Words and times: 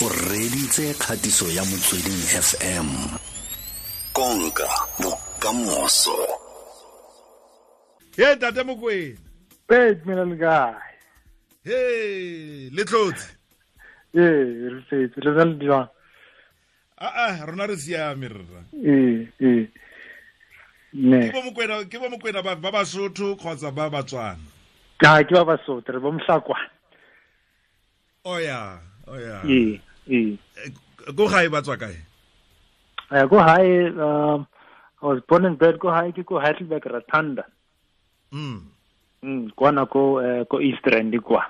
o 0.00 0.08
reditse 0.08 0.94
kgatiso 0.94 1.46
ya 1.50 1.64
motsweding 1.64 2.22
fm 2.48 2.88
konka 4.12 4.68
bokamoso. 5.00 6.18
He 8.16 8.36
tate 8.36 8.62
mokwena. 8.62 9.18
Pet 9.66 10.06
mina 10.06 10.24
le 10.24 10.36
kae? 10.36 10.74
he 11.64 12.70
le 12.70 12.84
tlotse. 12.84 13.26
Ee 14.14 14.68
re 14.70 14.82
fetse 14.88 15.20
le 15.20 15.44
le 15.44 15.66
jwang? 15.66 15.88
aa 17.00 17.46
rona 17.46 17.66
re 17.66 17.76
siame 17.76 18.28
rra 18.28 18.62
ke 21.90 21.98
bo 21.98 22.08
mokwena 22.08 22.42
ba 22.42 22.54
ba 22.56 22.70
basotho 22.70 23.36
kgotsa 23.36 23.70
ba 23.74 23.90
batswana? 23.90 24.38
Ke 24.98 25.34
ba 25.34 25.44
Basotho 25.44 25.92
re 25.92 25.98
bo 25.98 26.12
mhlakwana. 26.12 26.70
oya 28.24 28.78
oya 29.06 29.42
o 29.42 29.87
ya 30.08 30.16
Eh, 30.16 30.36
eh. 30.64 30.72
Eh, 31.08 31.28
gae 31.30 31.48
ba 31.48 31.62
tswa 31.62 31.76
kae 31.76 31.96
Eh 33.12 33.24
go 33.28 33.36
gae 33.40 33.88
um 33.96 34.46
I 35.00 35.06
was 35.06 35.20
born 35.28 35.44
and 35.46 35.58
bred 35.58 35.78
go 35.78 35.88
gae 35.92 36.12
ke 36.12 36.24
ko 36.26 36.38
Heidelberg 36.40 36.84
Ratanda. 36.84 37.44
mm 38.32 38.60
Mm, 39.18 39.50
kwana 39.58 39.82
ko 39.90 40.22
eh 40.22 40.46
ko 40.46 40.62
East 40.62 40.86
Rand 40.86 41.10
kwa. 41.26 41.42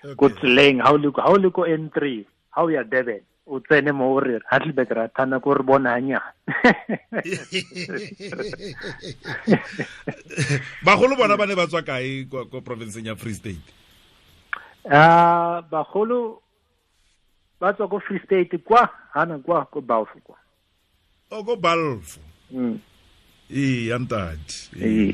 Okay. 0.00 0.32
tseleng 0.40 0.80
ha 0.80 0.92
o 0.92 0.96
le 0.96 1.12
ha 1.12 1.28
o 1.28 1.36
le 1.36 1.50
ko 1.52 1.68
N3, 1.68 2.24
ha 2.56 2.64
o 2.64 2.68
ya 2.72 2.82
Durban. 2.88 3.20
O 3.46 3.60
tsene 3.60 3.92
mo 3.92 4.14
o 4.16 4.20
re 4.20 4.40
Heidelberg 4.48 4.88
Ratanda 4.88 5.36
ko 5.42 5.52
re 5.52 5.60
bona 5.62 5.92
hanya. 5.92 6.22
bagolo 10.86 11.16
bona 11.20 11.36
ba 11.36 11.44
ne 11.46 11.52
ba 11.54 11.66
tswa 11.68 11.82
kae 11.84 12.24
ko 12.30 12.48
province 12.64 12.96
ya 13.04 13.12
free 13.14 13.34
state 13.36 13.60
Ah, 14.88 15.60
bagolo 15.68 16.40
ba 17.60 17.72
tswa 17.72 17.88
ko 17.88 18.00
Free 18.00 18.20
State 18.24 18.58
kwa, 18.64 18.88
hana 19.14 19.38
kwa 19.38 19.64
ko 19.66 19.80
balfo 19.80 20.18
kwa. 20.24 20.36
o 21.30 21.44
ko 21.44 21.56
balfo 21.56 22.20
Mm. 22.52 22.78
ee 23.50 23.86
ya 23.86 23.98
ntati 23.98 24.70
Ee. 24.78 25.12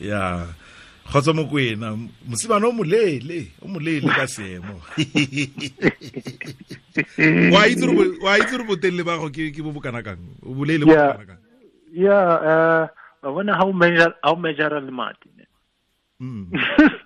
ya 0.00 0.46
kgotsa 1.08 1.32
mokwena 1.32 1.96
mosimane 2.28 2.66
o 2.66 2.72
molele 2.72 3.48
o 3.62 3.68
molele 3.68 4.08
ka 4.12 4.26
seemo 4.28 4.80
wa 7.54 7.66
itse 7.68 7.86
re 7.86 7.92
bo- 7.96 8.24
wa 8.26 8.38
itse 8.38 8.56
re 8.58 8.64
botelele 8.64 9.02
bago 9.04 9.30
ke 9.30 9.62
bo 9.62 9.72
bokana 9.72 10.02
kang 10.04 10.20
o 10.44 10.52
boleele 10.54 10.84
bo 10.84 10.92
Yeah. 10.92 11.12
bokana 11.12 11.26
kang 11.26 11.40
Yeah, 11.94 12.88
uh, 13.22 13.30
wonder 13.32 13.54
how 13.54 13.70
measure 13.72 14.14
how 14.22 14.34
measure 14.34 14.80
Martin. 14.90 15.46
Mm. 16.20 16.50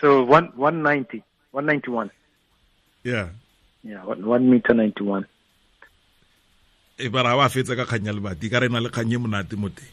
So 0.00 0.24
one 0.24 0.50
one 0.56 0.82
ninety, 0.82 1.22
one 1.52 1.66
ninety 1.66 1.90
one. 1.90 2.10
Yeah. 3.04 3.28
Yeah, 3.84 4.02
one, 4.04 4.24
one 4.26 4.50
meter 4.50 4.74
ninety 4.74 5.04
one. 5.04 5.26
e 6.98 7.08
bara 7.08 7.34
ga 7.34 7.36
ba 7.36 7.48
fetsa 7.50 7.74
ka 7.76 7.84
kgang 7.90 8.06
ya 8.06 8.14
lebati 8.14 8.46
ka 8.50 8.62
re 8.62 8.68
na 8.70 8.78
le 8.80 8.88
kgang 8.88 9.10
ye 9.10 9.18
monate 9.18 9.56
mo 9.58 9.68
teng. 9.68 9.90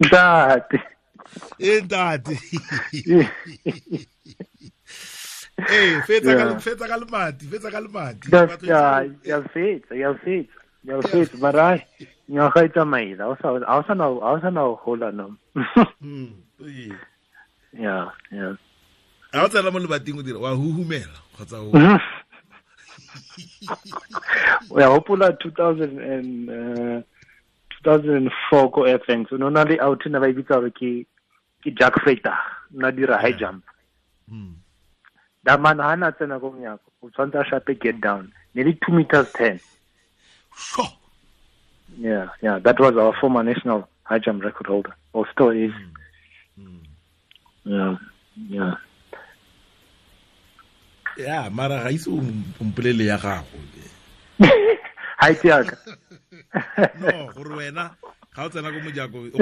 Ntate. 0.00 0.78
E 1.58 1.80
ntate. 1.82 2.34
Ee 5.70 6.00
fetsa 6.06 6.86
ka 6.88 6.96
lemati 6.96 7.44
fetsa 7.50 7.70
ka 7.74 7.80
lemati 7.82 8.30
ya 8.30 8.46
fetsa 8.46 9.04
ya 9.26 9.38
fetsa 9.44 9.94
ya 9.94 10.96
fetsa 11.02 11.36
fit, 11.98 12.09
yeah, 12.34 12.50
fit. 12.50 12.74
But 12.74 12.80
I, 12.80 12.82
ngwaga 12.90 13.04
e 13.08 13.08
tsamaile. 13.14 13.18
Ha 13.18 13.28
o 13.28 13.36
sa 13.42 13.48
ha 13.66 13.78
o 13.78 13.82
sa 13.82 13.94
na 13.94 14.04
ha 14.04 14.32
o 14.32 14.40
sa 14.40 14.50
na 14.50 14.60
ho 14.60 14.74
hola 14.84 15.12
no. 15.12 15.36
Mm, 16.02 16.32
ee. 16.62 16.92
Yeah, 17.72 18.10
yeah. 18.32 18.54
ga 19.32 19.44
o 19.44 19.48
tsena 19.48 19.70
mo 19.70 19.78
lebating 19.78 20.18
o 20.18 20.22
dira 20.22 20.38
wa 20.38 20.50
huhumela 20.50 21.18
kgotsa 21.36 21.58
o 21.58 21.72
We 24.70 24.82
hopola 24.82 25.32
2000 25.38 25.98
and 25.98 26.50
uh, 26.50 27.02
2004 27.84 28.70
ko 28.70 28.80
FNX. 28.82 29.32
No 29.38 29.48
na 29.48 29.62
le 29.62 29.80
out 29.80 30.06
na 30.06 30.20
ba 30.20 30.28
e 30.28 30.32
bitsa 30.32 30.60
gore 30.60 30.70
ke 30.70 31.06
ke 31.64 31.70
Jacques 31.78 32.02
Freitag. 32.02 32.38
Na 32.70 32.90
dira 32.90 33.18
high 33.18 33.32
jump. 33.32 33.64
Mm. 34.32 34.54
da 35.44 35.56
man 35.56 35.78
ha 35.78 35.96
na 35.96 36.10
tsena 36.10 36.40
ko 36.40 36.50
monyako 36.52 36.90
o 37.02 37.10
tshwanetse 37.10 37.40
a 37.40 37.44
shape 37.44 37.80
get 37.80 38.00
down 38.00 38.32
nearly 38.54 38.74
two 38.74 38.92
meters 38.92 39.32
ten 39.32 39.60
Sho. 40.54 40.84
Yeah 42.00 42.28
yeah. 42.42 42.58
That 42.58 42.80
was 42.80 42.96
our 42.96 43.14
former 43.20 43.42
national 43.42 43.88
high 44.04 44.18
jump 44.18 44.42
record 44.42 44.66
holder. 44.66 44.94
Or 45.12 45.26
still 45.32 45.50
is. 45.50 45.72
Mm. 46.58 46.80
yeah 47.64 47.96
yeah. 48.48 48.74
Ya 51.16 51.50
mara 51.50 51.84
ga 51.84 51.90
ise 51.90 52.10
ompolele 52.10 52.44
mpolele 52.60 53.04
ya 53.06 53.18
gago 53.18 53.58
height 55.20 55.44
yaka 55.50 55.76
no 57.00 57.32
gore 57.36 57.54
wena 57.56 57.90
ga 58.34 58.44
o 58.44 58.48
tsena 58.48 58.72
ko 58.72 58.80
mojako 58.80 59.18
o 59.18 59.38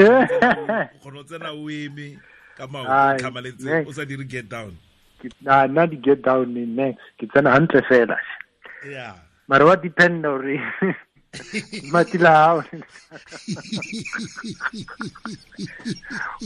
kgona 0.99 1.21
o 1.21 1.25
tsena 1.25 1.53
o 1.55 1.71
eme 1.71 2.19
ka 2.59 2.67
tlhamaletse 2.67 3.65
next. 3.65 3.89
o 3.89 3.93
sa 3.93 4.05
dire 4.05 4.25
get 4.25 4.49
down. 4.49 4.75
Nna 5.23 5.67
na 5.67 5.67
na 5.67 5.87
di 5.87 5.97
get 5.97 6.23
down 6.23 6.51
next. 6.75 7.07
Ke 7.19 7.31
tsena 7.31 7.55
hantle 7.55 7.83
fela. 7.87 8.19
Mara 9.49 9.65
wa 9.65 9.77
depend 9.77 10.27
hore 10.27 10.59
matila 11.93 12.31
hao 12.41 12.59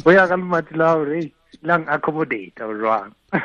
o 0.04 0.10
ya 0.10 0.26
ka 0.28 0.36
lemati 0.36 0.74
la 0.74 0.86
hao 0.94 1.04
re 1.04 1.32
lang 1.62 1.86
accommodate 1.88 2.60
o 2.62 2.74
jwang 2.74 3.12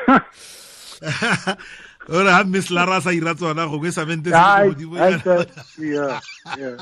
ore 2.08 2.24
ga 2.30 2.44
miss 2.44 2.70
lara 2.74 2.96
a 2.98 3.04
sa 3.04 3.12
ira 3.14 3.34
tsona 3.34 3.66
gongwe 3.70 3.92
samente 3.92 4.32
Ai, 4.34 4.68
godimo 4.72 4.96
ai, 4.98 5.14
that- 5.22 5.50
yeah, 5.78 6.18
yeah. 6.58 6.76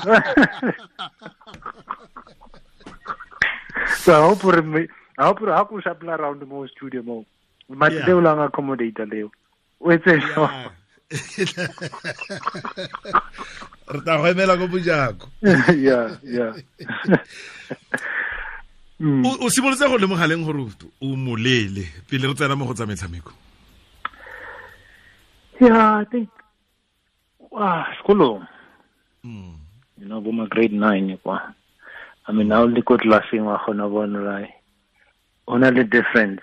so 4.01 4.13
I 4.15 4.21
hope 4.29 4.43
we're, 4.43 4.61
me- 4.61 4.87
I 5.17 5.25
hope 5.27 5.41
we're, 5.41 5.53
how 5.53 5.67
shuffle 5.81 6.09
around 6.09 6.45
mo 6.47 6.65
studio 6.67 7.03
mo. 7.03 7.25
Mati 7.69 7.95
Yeah. 7.95 8.07
leo 8.07 8.19
lang 8.21 8.39
accommodate 8.39 9.05
leo. 9.11 9.31
O 9.81 9.91
etse 9.91 10.21
so. 10.33 10.49
Re 13.93 13.99
ta 14.05 14.17
go 14.19 14.27
emela 14.27 14.57
ko 14.57 14.67
mojako 14.67 15.27
yeah, 15.75 16.17
yeah. 16.23 16.53
mm. 18.99 19.23
o 19.25 19.29
o 19.45 19.49
simolotse 19.49 19.87
go 19.87 19.97
lemogaleng 19.97 20.43
gore 20.45 20.61
o- 20.67 20.91
o 21.01 21.15
molele 21.15 21.87
pele 22.09 22.27
re 22.27 22.33
tsena 22.35 22.55
mo 22.55 22.65
go 22.65 22.73
tsa 22.73 22.85
metshameko 22.85 23.31
Yeah, 25.59 26.01
I 26.01 26.05
think 26.05 26.29
ah, 27.57 27.89
sekolong. 27.97 28.45
Mm. 29.25 29.57
You 29.97 30.05
know, 30.05 30.21
boma 30.21 30.45
grade 30.45 30.71
9 30.71 31.17
kwa. 31.23 31.55
I 32.27 32.31
mean, 32.31 32.49
now 32.49 32.65
le 32.69 32.83
ko 32.83 32.95
classing 32.99 33.41
wa 33.41 33.57
khona 33.57 33.89
bona 33.89 34.21
right. 34.21 34.53
Ona 35.47 35.71
le 35.71 35.83
difference. 35.83 36.41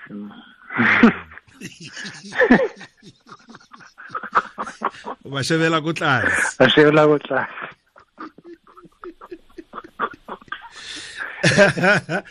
O 5.25 5.29
ba 5.33 5.41
shebela 5.43 5.81
ko 5.83 5.93
tlase. 5.93 6.59
Ba 6.59 6.67
shebela 6.69 7.07
go 7.07 7.19
tla. 7.19 7.43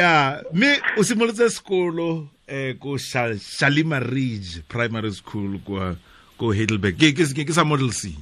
ya 0.00 0.42
mme 0.52 0.70
o 0.98 1.02
simolotse 1.06 1.50
sekolo 1.50 2.28
eh 2.48 2.74
ko 2.78 2.98
Shal- 2.98 3.38
shalima 3.38 4.00
ridge 4.02 4.62
primary 4.68 5.12
school 5.12 5.58
kwa 5.64 5.96
ko 6.38 6.52
heidelberg. 6.52 6.98
Ke 6.98 7.12
ke 7.14 7.44
ke 7.44 7.52
sa 7.54 7.64
model 7.64 7.92
c? 7.94 8.16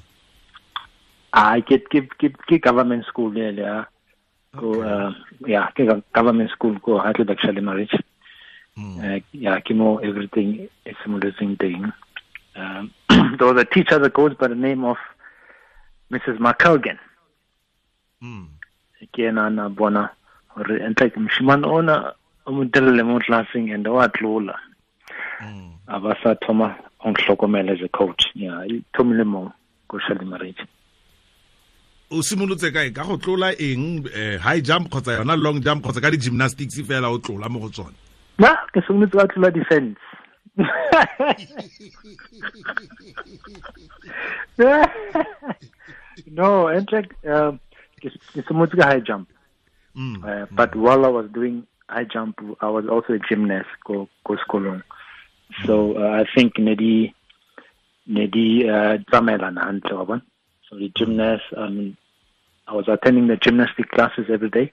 I 1.32 1.60
ke 1.60 1.80
ke 1.88 2.08
ke 2.18 2.32
ke 2.48 2.56
government 2.60 3.04
school 3.08 3.32
le 3.32 3.52
ya 3.56 3.84
Go, 4.56 4.80
ya 5.46 5.68
ke 5.76 5.84
government 6.16 6.50
school 6.50 6.78
go 6.80 6.98
Heidelberg 6.98 7.38
Shalimar 7.38 7.76
Mm. 8.78 8.98
Uh, 8.98 9.20
yeah, 9.32 9.58
ke 9.60 9.72
everything 10.04 10.68
is 10.86 10.96
simulating 11.02 11.56
thing. 11.56 11.92
Um, 12.54 12.92
there 13.38 13.46
was 13.52 13.60
a 13.60 13.64
teacher 13.64 13.98
that 13.98 14.14
goes 14.14 14.34
by 14.34 14.48
the 14.48 14.54
name 14.54 14.84
of 14.84 14.96
Mrs. 16.12 16.38
McCulgan. 16.38 16.98
Mm. 18.22 18.46
Ke 19.12 19.18
ena 19.30 19.68
bona 19.68 20.10
hore 20.54 20.78
entle 20.78 21.10
ke 21.10 21.18
moshimane 21.18 21.66
ona 21.66 22.14
o 22.46 22.52
mo 22.52 23.18
classing 23.20 23.70
and 23.72 23.86
wa 23.86 24.06
tlola. 24.06 24.54
Mm. 25.40 25.72
A 25.88 26.00
ba 26.00 26.16
sa 26.22 26.34
thoma 26.34 26.76
on 27.00 27.14
hlokomela 27.14 27.72
as 27.72 27.82
a 27.84 27.88
coach. 27.88 28.26
Yeah, 28.34 28.58
i 28.60 28.84
thomile 28.94 29.26
mo 29.26 29.52
go 29.88 29.98
Shalimar 29.98 30.54
o 32.10 32.22
simolotse 32.22 32.72
kae 32.72 32.90
ka 32.94 33.04
go 33.04 33.16
tlola 33.16 33.52
eng 33.58 34.06
eh, 34.14 34.38
high 34.38 34.60
jump 34.60 34.88
kgotsa 34.88 35.18
yona 35.18 35.36
long 35.36 35.60
jump 35.60 35.84
kgotsa 35.84 36.00
ka 36.00 36.10
di-gymnastics 36.10 36.80
fela 36.80 37.10
o 37.12 37.18
tlola 37.18 37.50
mo 37.50 37.60
go 37.60 37.68
tsone 37.68 38.07
Na, 38.38 38.56
ke 38.72 38.80
sengetse 38.86 39.18
ka 39.18 39.26
tlola 39.26 39.50
defense. 39.52 39.98
no, 46.26 46.68
en 46.68 46.86
fact, 46.86 47.12
um, 47.26 47.60
ke 48.02 48.08
ke 48.34 48.42
semotse 48.46 48.78
ka 48.78 48.86
high 48.90 49.00
jump. 49.00 49.28
Mm. 49.96 50.22
Uh, 50.22 50.46
but 50.52 50.76
while 50.76 51.04
I 51.04 51.08
was 51.08 51.30
doing 51.34 51.66
high 51.88 52.04
jump, 52.04 52.38
I 52.60 52.68
was 52.70 52.86
also 52.86 53.14
a 53.14 53.18
gymnast 53.18 53.68
go 53.84 54.08
go 54.24 54.36
skolong. 54.46 54.82
So 55.64 55.96
uh, 55.98 56.22
I 56.22 56.24
think 56.34 56.54
nedi 56.56 57.14
nedi 58.08 58.68
uh, 58.68 58.98
tsamayelana 59.10 59.64
hantle 59.64 59.96
wa 59.98 60.04
bona. 60.04 60.22
So 60.68 60.76
the 60.76 60.90
gymnast, 60.94 61.44
I 61.56 61.68
mean, 61.68 61.96
I 62.68 62.74
was 62.74 62.88
attending 62.88 63.26
the 63.26 63.36
gymnastic 63.36 63.90
classes 63.90 64.26
every 64.30 64.50
day. 64.50 64.70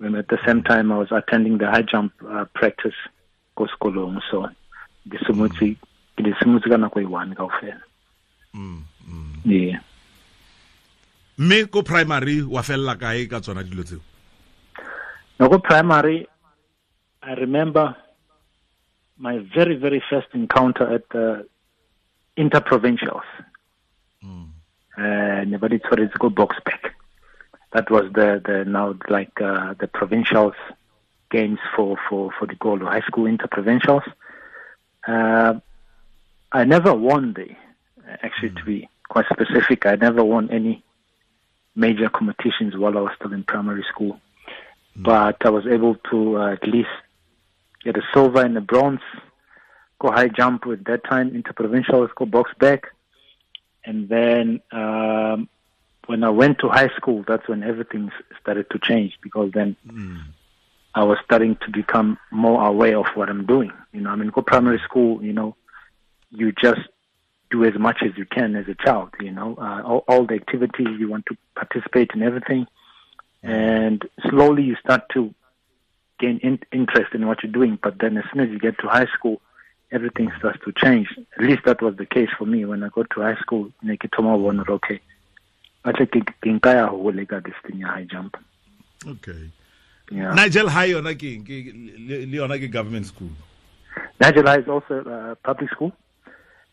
And 0.00 0.16
at 0.16 0.28
the 0.28 0.38
same 0.46 0.62
time, 0.62 0.92
I 0.92 0.98
was 0.98 1.08
attending 1.10 1.58
the 1.58 1.70
high 1.70 1.82
jump 1.82 2.12
uh, 2.28 2.44
practice 2.54 2.94
go 3.56 3.66
skolong. 3.66 4.20
So 4.30 4.48
ke 5.08 5.18
simotse 5.24 5.76
ke 6.16 6.22
di 6.24 6.32
simotse 6.40 6.68
ka 6.68 6.76
nako 6.76 7.02
e 7.02 7.06
one 7.06 7.34
kaofela. 7.34 7.80
Mm. 8.54 8.82
Mm. 9.08 9.40
Yeah. 9.44 9.80
mme 11.38 11.66
ko 11.68 11.82
primary 11.82 12.42
wa 12.42 12.62
fella 12.62 12.96
kae 12.96 13.28
ka 13.28 13.40
tsona 13.40 13.62
dilo 13.62 13.84
tseo 13.84 14.00
go 15.38 15.58
primary, 15.58 16.26
I 17.22 17.32
remember 17.34 17.94
my 19.18 19.38
very, 19.54 19.76
very 19.76 20.02
first 20.10 20.28
encounter 20.34 20.92
at 20.94 21.08
the 21.10 21.46
interprovincials. 22.36 23.24
Mm. 24.24 24.48
Uh, 24.96 25.44
nobody 25.44 25.78
thought 25.78 26.00
it's 26.00 26.14
go 26.14 26.30
box 26.30 26.56
back. 26.64 26.94
That 27.76 27.90
was 27.90 28.10
the, 28.14 28.40
the 28.42 28.64
now 28.64 28.94
like 29.10 29.38
uh, 29.38 29.74
the 29.78 29.86
provincials 29.86 30.54
games 31.30 31.58
for, 31.74 31.98
for, 32.08 32.30
for 32.38 32.46
the 32.46 32.54
Golo 32.54 32.86
High 32.86 33.02
School 33.02 33.26
interprovincials. 33.26 34.10
Uh, 35.06 35.60
I 36.52 36.64
never 36.64 36.94
won 36.94 37.34
the, 37.34 37.48
actually 38.22 38.52
to 38.58 38.64
be 38.64 38.88
quite 39.10 39.26
specific, 39.30 39.84
I 39.84 39.96
never 39.96 40.24
won 40.24 40.50
any 40.50 40.82
major 41.74 42.08
competitions 42.08 42.78
while 42.78 42.96
I 42.96 43.02
was 43.02 43.12
still 43.16 43.34
in 43.34 43.44
primary 43.44 43.84
school. 43.92 44.18
But 44.96 45.44
I 45.44 45.50
was 45.50 45.66
able 45.66 45.96
to 46.10 46.38
uh, 46.38 46.52
at 46.52 46.66
least 46.66 46.88
get 47.84 47.98
a 47.98 48.02
silver 48.14 48.40
and 48.40 48.56
a 48.56 48.62
bronze, 48.62 49.00
go 49.98 50.10
high 50.10 50.28
jump 50.28 50.64
with 50.64 50.82
that 50.84 51.04
time 51.04 51.32
interprovincials, 51.32 52.08
go 52.14 52.24
box 52.24 52.52
back, 52.58 52.84
and 53.84 54.08
then 54.08 54.60
um, 54.72 55.50
when 56.06 56.24
I 56.24 56.30
went 56.30 56.58
to 56.60 56.68
high 56.68 56.88
school, 56.96 57.24
that's 57.26 57.48
when 57.48 57.62
everything 57.62 58.10
started 58.40 58.70
to 58.70 58.78
change 58.78 59.18
because 59.22 59.52
then 59.52 59.76
Mm. 59.86 60.22
I 60.96 61.04
was 61.04 61.18
starting 61.22 61.56
to 61.56 61.70
become 61.70 62.16
more 62.30 62.66
aware 62.66 62.98
of 62.98 63.06
what 63.14 63.28
I'm 63.28 63.44
doing. 63.44 63.70
You 63.92 64.00
know, 64.00 64.10
I 64.10 64.16
mean, 64.16 64.30
go 64.30 64.40
primary 64.40 64.80
school, 64.82 65.22
you 65.22 65.34
know, 65.34 65.54
you 66.30 66.52
just 66.52 66.80
do 67.50 67.64
as 67.66 67.74
much 67.78 67.98
as 68.02 68.16
you 68.16 68.24
can 68.24 68.56
as 68.56 68.66
a 68.66 68.74
child. 68.74 69.10
You 69.20 69.30
know, 69.32 69.56
uh, 69.60 69.82
all, 69.82 70.04
all 70.08 70.24
the 70.26 70.34
activities 70.34 70.88
you 70.98 71.10
want 71.10 71.26
to 71.26 71.36
participate 71.54 72.12
in 72.14 72.22
everything, 72.22 72.66
and 73.42 74.02
slowly 74.30 74.62
you 74.62 74.76
start 74.76 75.02
to 75.12 75.34
gain 76.18 76.38
in, 76.38 76.60
interest 76.72 77.14
in 77.14 77.26
what 77.26 77.42
you're 77.42 77.52
doing. 77.52 77.78
But 77.82 77.98
then, 78.00 78.16
as 78.16 78.24
soon 78.32 78.42
as 78.44 78.48
you 78.48 78.58
get 78.58 78.78
to 78.78 78.88
high 78.88 79.06
school, 79.14 79.42
everything 79.92 80.32
starts 80.38 80.60
to 80.64 80.72
change. 80.72 81.08
At 81.38 81.44
least 81.44 81.60
that 81.66 81.82
was 81.82 81.96
the 81.96 82.06
case 82.06 82.30
for 82.38 82.46
me 82.46 82.64
when 82.64 82.82
I 82.82 82.88
got 82.88 83.10
to 83.10 83.20
high 83.20 83.36
school. 83.36 83.70
ne 83.82 83.98
ke 83.98 84.08
thoma 84.16 84.36
go 84.38 84.44
bona 84.44 84.64
gore, 84.64 84.76
okay, 84.76 85.00
batle 85.86 86.06
ke 86.10 86.20
ke 86.42 86.50
nka 86.58 86.74
ya 86.78 86.86
go 86.90 87.14
leka 87.14 87.40
this 87.46 87.58
thing 87.66 87.80
ya 87.86 87.94
high 87.94 88.08
jump. 88.10 88.36
okay 89.06 89.50
Yeah. 90.10 90.34
nigel 90.38 90.68
high 90.70 90.90
yona 90.90 91.18
ke? 91.18 91.30
Le 92.08 92.36
yona 92.38 92.58
ke 92.62 92.70
government 92.70 93.06
school 93.06 93.30
Nigel 94.20 94.46
High 94.46 94.60
is 94.60 94.68
also 94.68 95.00
uh, 95.02 95.34
public 95.36 95.70
school. 95.70 95.92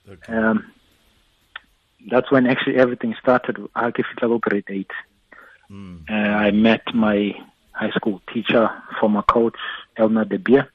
okay. 0.09 0.33
Um, 0.33 0.71
that's 2.09 2.31
when 2.31 2.47
actually 2.47 2.75
everything 2.75 3.15
started. 3.21 3.57
I 3.75 3.91
ke 3.91 4.03
fitla 4.03 4.27
go 4.27 4.37
grade 4.39 4.65
eight. 4.69 4.91
Mm. 5.71 6.09
Uh, 6.09 6.13
I 6.13 6.51
met 6.51 6.83
my 6.93 7.35
high 7.71 7.91
school 7.91 8.21
teacher, 8.31 8.69
former 8.99 9.23
coach 9.23 9.55
Elna 9.97 10.27
De 10.27 10.37
Beer. 10.37 10.67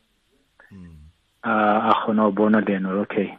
Mm. 0.72 0.96
Uh, 1.44 1.92
a 1.92 1.94
kgona 2.00 2.24
go 2.24 2.32
bona 2.32 2.60
le 2.60 2.74
ene 2.74 2.86
okay 3.04 3.36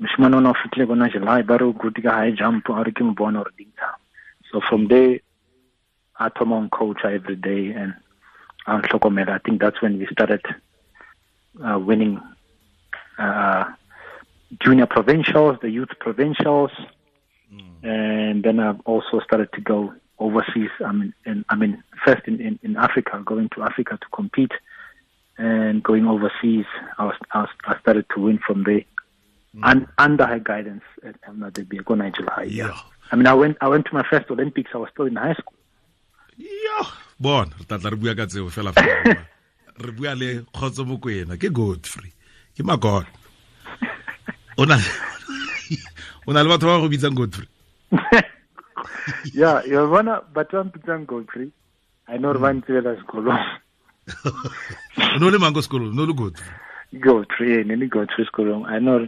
moshimane 0.00 0.34
ona 0.36 0.50
o 0.50 0.54
fitlile 0.54 0.86
ko 0.86 0.94
Nigel 0.94 1.26
High 1.26 1.42
ba 1.42 1.58
re 1.58 1.66
o 1.66 1.72
good 1.72 1.98
high 2.04 2.30
jump 2.30 2.68
a 2.68 2.82
re 2.84 2.92
ke 2.92 3.00
mo 3.02 3.12
bona 3.12 3.42
gore 3.42 3.52
dintsha 3.58 3.94
so 4.52 4.60
from 4.68 4.88
there 4.88 5.18
I 6.18 6.28
thoma 6.28 6.56
on 6.56 6.70
coach 6.70 6.98
every 7.04 7.36
day 7.36 7.70
and 7.70 7.94
a 8.66 8.78
ntlhokomela 8.78 9.30
I 9.30 9.38
think 9.38 9.60
that's 9.60 9.80
when 9.82 9.98
we 9.98 10.06
started 10.06 10.42
uh, 11.64 11.78
winning 11.78 12.20
uh, 13.18 13.64
junior 14.60 14.86
provincials, 14.86 15.58
the 15.60 15.70
youth 15.70 15.90
provincials, 16.00 16.70
and 17.82 18.42
then 18.42 18.60
I've 18.60 18.80
also 18.84 19.20
started 19.20 19.52
to 19.54 19.60
go 19.60 19.92
overseas. 20.18 20.70
I 20.84 20.92
mean, 20.92 21.14
in, 21.26 21.44
I 21.48 21.56
mean, 21.56 21.82
first 22.04 22.26
in, 22.26 22.40
in, 22.40 22.58
in 22.62 22.76
Africa, 22.76 23.22
going 23.24 23.48
to 23.50 23.62
Africa 23.62 23.98
to 24.00 24.06
compete, 24.12 24.52
and 25.38 25.82
going 25.82 26.06
overseas. 26.06 26.66
I 26.98 27.04
was, 27.04 27.16
I, 27.32 27.40
was, 27.42 27.50
I 27.64 27.78
started 27.80 28.06
to 28.14 28.20
win 28.20 28.38
from 28.38 28.64
there, 28.64 28.82
and 29.62 29.86
under 29.98 30.26
her 30.26 30.38
guidance 30.38 30.84
at 31.04 31.20
Elna 31.22 31.84
go 31.84 31.94
Nigel 31.94 32.26
High. 32.28 32.44
Yeah. 32.44 32.78
I 33.12 33.16
mean, 33.16 33.26
I 33.26 33.34
went 33.34 33.56
I 33.60 33.68
went 33.68 33.86
to 33.86 33.94
my 33.94 34.02
first 34.08 34.30
Olympics. 34.30 34.70
I 34.74 34.78
was 34.78 34.90
still 34.92 35.06
in 35.06 35.16
high 35.16 35.34
school. 35.34 35.58
yo 36.38 36.86
bon. 37.20 37.52
re 37.58 37.64
tlatla 37.68 37.90
re 37.92 37.96
bua 37.96 38.14
ka 38.16 38.26
tseo 38.26 38.48
fela 38.50 38.72
fela 38.72 39.16
re 39.84 39.92
bua 39.92 40.14
le 40.16 40.28
kgotso 40.48 40.82
mokwena 40.88 41.36
ke 41.36 41.52
godfrey 41.52 42.10
ke 42.56 42.64
magoda 42.64 43.06
o 44.58 44.64
na 44.64 44.80
o 46.26 46.32
na 46.32 46.42
le 46.42 46.48
batho 46.48 46.66
ba 46.66 46.80
go 46.80 46.88
bitsang 46.88 47.14
godfrey 47.14 47.46
yeah, 49.34 49.62
you 49.64 49.88
wanna 49.88 50.22
but 50.32 50.52
I'm 50.54 50.70
Pitang 50.70 51.06
Godfrey. 51.06 51.52
I 52.08 52.16
know 52.16 52.32
one 52.32 52.62
Tsela 52.62 52.96
Skolo. 53.04 53.36
o 55.14 55.18
ne 55.18 55.26
o 55.26 55.30
le 55.30 55.38
mang 55.38 55.54
ko 55.54 55.60
sekolong 55.60 55.94
ne 55.94 56.02
o 56.02 56.06
le 56.06 56.14
godfrey 56.14 56.48
Godfrey, 57.00 57.60
and 57.60 57.72
any 57.72 57.86
Godfrey 57.86 58.26
Skolo. 58.26 58.64
I 58.66 58.78
know 58.78 59.06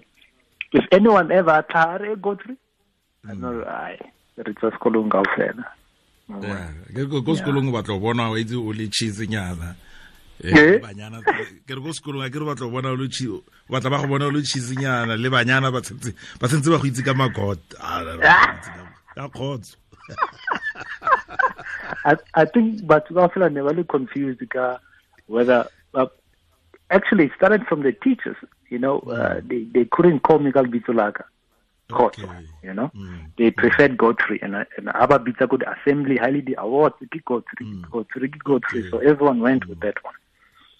if 0.72 0.84
anyone 0.92 1.30
ever 1.32 1.64
tare 1.70 2.16
Godfrey, 2.16 2.56
I 3.28 3.96
re 4.36 4.52
tsa 4.54 4.70
sekolong 4.76 5.08
kaofela. 5.08 5.64
Yeah, 6.28 6.68
ke 6.94 7.08
ko 7.10 7.22
ko 7.22 7.36
sekolong 7.36 7.68
o 7.68 7.72
batla 7.72 8.00
bona 8.00 8.30
o 8.30 8.36
itse 8.36 8.56
o 8.56 8.72
le 8.72 8.88
cheesenyana 8.88 9.76
Eh? 10.42 10.80
Banyana 10.82 11.22
ke 11.22 11.72
re 11.72 11.80
ko 11.80 11.92
sekolong 11.94 12.26
a 12.26 12.30
ke 12.30 12.40
re 12.40 12.46
batla 12.48 12.66
o 12.66 12.70
bona 12.70 12.90
o 12.90 12.96
le 12.96 13.08
batla 13.70 13.90
ba 13.90 14.02
go 14.02 14.08
bona 14.08 14.26
o 14.26 14.30
le 14.30 14.42
cheesenyana 14.42 15.16
le 15.16 15.30
banyana 15.30 15.70
ba 15.70 15.80
tshentse 15.80 16.14
ba 16.40 16.78
go 16.78 16.86
itse 16.86 17.02
ka 17.04 17.14
magot 17.14 17.60
ka 19.14 19.28
kgotso. 19.28 19.76
I 22.04 22.16
I 22.34 22.44
think 22.44 22.86
but 22.86 23.08
kaofela 23.08 23.52
ne 23.52 23.62
ba 23.62 23.72
le 23.72 23.84
confused 23.84 24.42
ka 24.50 24.78
whether 25.26 25.68
uh, 25.94 26.06
actually 26.90 27.26
it 27.26 27.32
started 27.36 27.66
from 27.66 27.82
the 27.82 27.92
teachers, 27.92 28.36
you 28.68 28.78
know, 28.78 28.98
uh, 29.00 29.40
they 29.44 29.64
they 29.72 29.84
couldn't 29.84 30.20
call 30.20 30.38
me 30.38 30.52
Galbito 30.52 30.90
Laka. 30.90 31.24
Khotso, 31.90 32.24
Okay. 32.24 32.46
you 32.62 32.72
know. 32.72 32.90
Mm. 32.94 33.30
They 33.36 33.50
preferred 33.50 33.96
Godfrey 33.96 34.38
and 34.42 34.54
and 34.76 34.88
Abba 34.88 35.18
Bita 35.18 35.48
good 35.48 35.64
assembly 35.64 36.16
highly 36.16 36.40
the 36.40 36.54
awards 36.58 36.94
Godfrey, 37.26 37.66
Mm. 37.66 37.90
Godfrey, 37.90 38.28
Godfrey. 38.28 38.80
Okay. 38.80 38.90
So 38.90 38.98
everyone 38.98 39.40
went 39.40 39.66
with 39.68 39.80
that 39.80 40.02
one. 40.02 40.14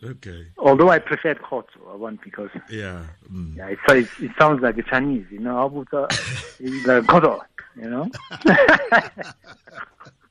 okay 0.05 0.47
Although 0.59 0.91
I 0.91 0.99
preferred 0.99 1.41
Khotso, 1.43 1.81
I 1.93 1.97
want 1.97 2.23
because 2.23 2.51
yeah 2.71 3.03
mm. 3.31 3.57
yeah, 3.57 3.69
it, 3.69 3.79
it, 4.21 4.31
sounds 4.39 4.63
like 4.63 4.79
a 4.79 4.83
Chinese, 4.83 5.27
you 5.31 5.41
know. 5.41 5.57
Abuta, 5.69 6.09
like 6.87 7.05
Khotso, 7.05 7.41
you 7.77 7.89
know. 7.91 8.11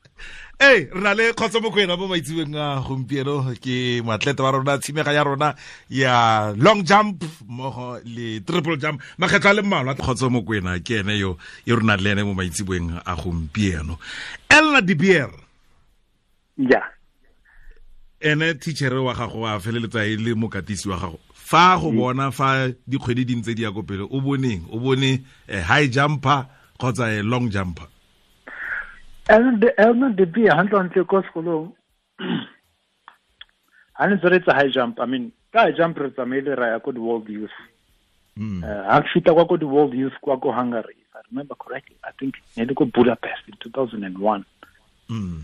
ee 0.60 0.86
re 0.92 1.00
na 1.00 1.14
le 1.14 1.32
kgotsa 1.32 1.60
mokwena 1.60 1.96
mo 1.96 2.06
maitsiweng 2.08 2.54
a 2.54 2.80
gompieno 2.80 3.54
ke 3.58 4.02
moatlete 4.04 4.42
wa 4.42 4.50
rona 4.50 4.78
tshimega 4.78 5.12
ya 5.12 5.24
rona 5.24 5.54
ya 5.90 6.54
long 6.56 6.84
jump 6.84 7.24
mmogo 7.48 7.98
le 8.04 8.40
triple 8.40 8.76
jump. 8.76 9.02
Makgetlho 9.18 9.50
a 9.50 9.54
le 9.54 9.62
mmalwa. 9.62 9.94
Kgotsa 9.94 10.30
mokwena 10.30 10.78
ke 10.78 11.02
ene 11.02 11.18
yo 11.18 11.38
e 11.66 11.74
re 11.74 11.82
nang 11.82 12.00
le 12.00 12.10
ene 12.10 12.22
mo 12.22 12.34
maitsiweng 12.34 13.02
a 13.04 13.14
gompieno. 13.16 13.98
Elna 14.48 14.80
dibier 14.80 15.30
ya. 16.58 16.82
Ene 18.20 18.54
teachere 18.54 18.98
wa 19.02 19.14
gago 19.14 19.46
a 19.46 19.58
feleletsa 19.60 20.06
e 20.06 20.16
le 20.16 20.34
mokatisi 20.34 20.88
wa 20.88 20.98
gago. 20.98 21.18
Fa 21.34 21.76
go 21.76 21.90
bona 21.90 22.30
fa 22.30 22.70
dikgwedi 22.88 23.24
di 23.24 23.36
ntse 23.36 23.54
di 23.54 23.62
ya 23.62 23.72
ko 23.72 23.82
pele 23.82 24.06
o 24.06 24.20
boneng 24.20 24.64
o 24.70 24.78
bone 24.78 25.24
high 25.48 25.90
jumper 25.90 26.46
kgotsa 26.78 27.10
a 27.10 27.22
long 27.22 27.50
jumper 27.50 27.88
Hundred 29.28 29.74
and 29.78 31.08
ko 31.08 31.22
sekolong 31.22 31.72
Ha 33.94 34.06
ne 34.06 34.16
tsere 34.18 34.40
tsa 34.40 34.54
high 34.54 34.68
jump. 34.68 35.00
I 35.00 35.06
mean, 35.06 35.32
ka 35.52 35.60
high 35.60 35.72
jump 35.72 35.98
re 35.98 36.10
tsamaile 36.10 36.56
ra 36.56 36.72
ya 36.72 36.78
ko 36.78 36.92
di 36.92 36.98
World 36.98 37.28
Youth. 37.28 37.56
Mm. 38.36 38.64
Uh, 38.64 38.84
ha 38.90 39.00
ke 39.02 39.08
fita 39.14 39.34
kwa 39.34 39.46
ko 39.46 39.56
di 39.56 39.64
World 39.64 39.94
Youth 39.94 40.18
kwa 40.20 40.38
ko 40.38 40.50
Hungary. 40.52 40.96
If 40.98 41.14
I 41.14 41.20
remember 41.30 41.54
correctly, 41.54 41.96
I 42.04 42.10
think 42.18 42.34
ne 42.56 42.64
le 42.64 42.74
ko 42.74 42.84
Budapest 42.86 43.46
in 43.46 43.54
2001. 43.62 44.44
Mm. 45.10 45.42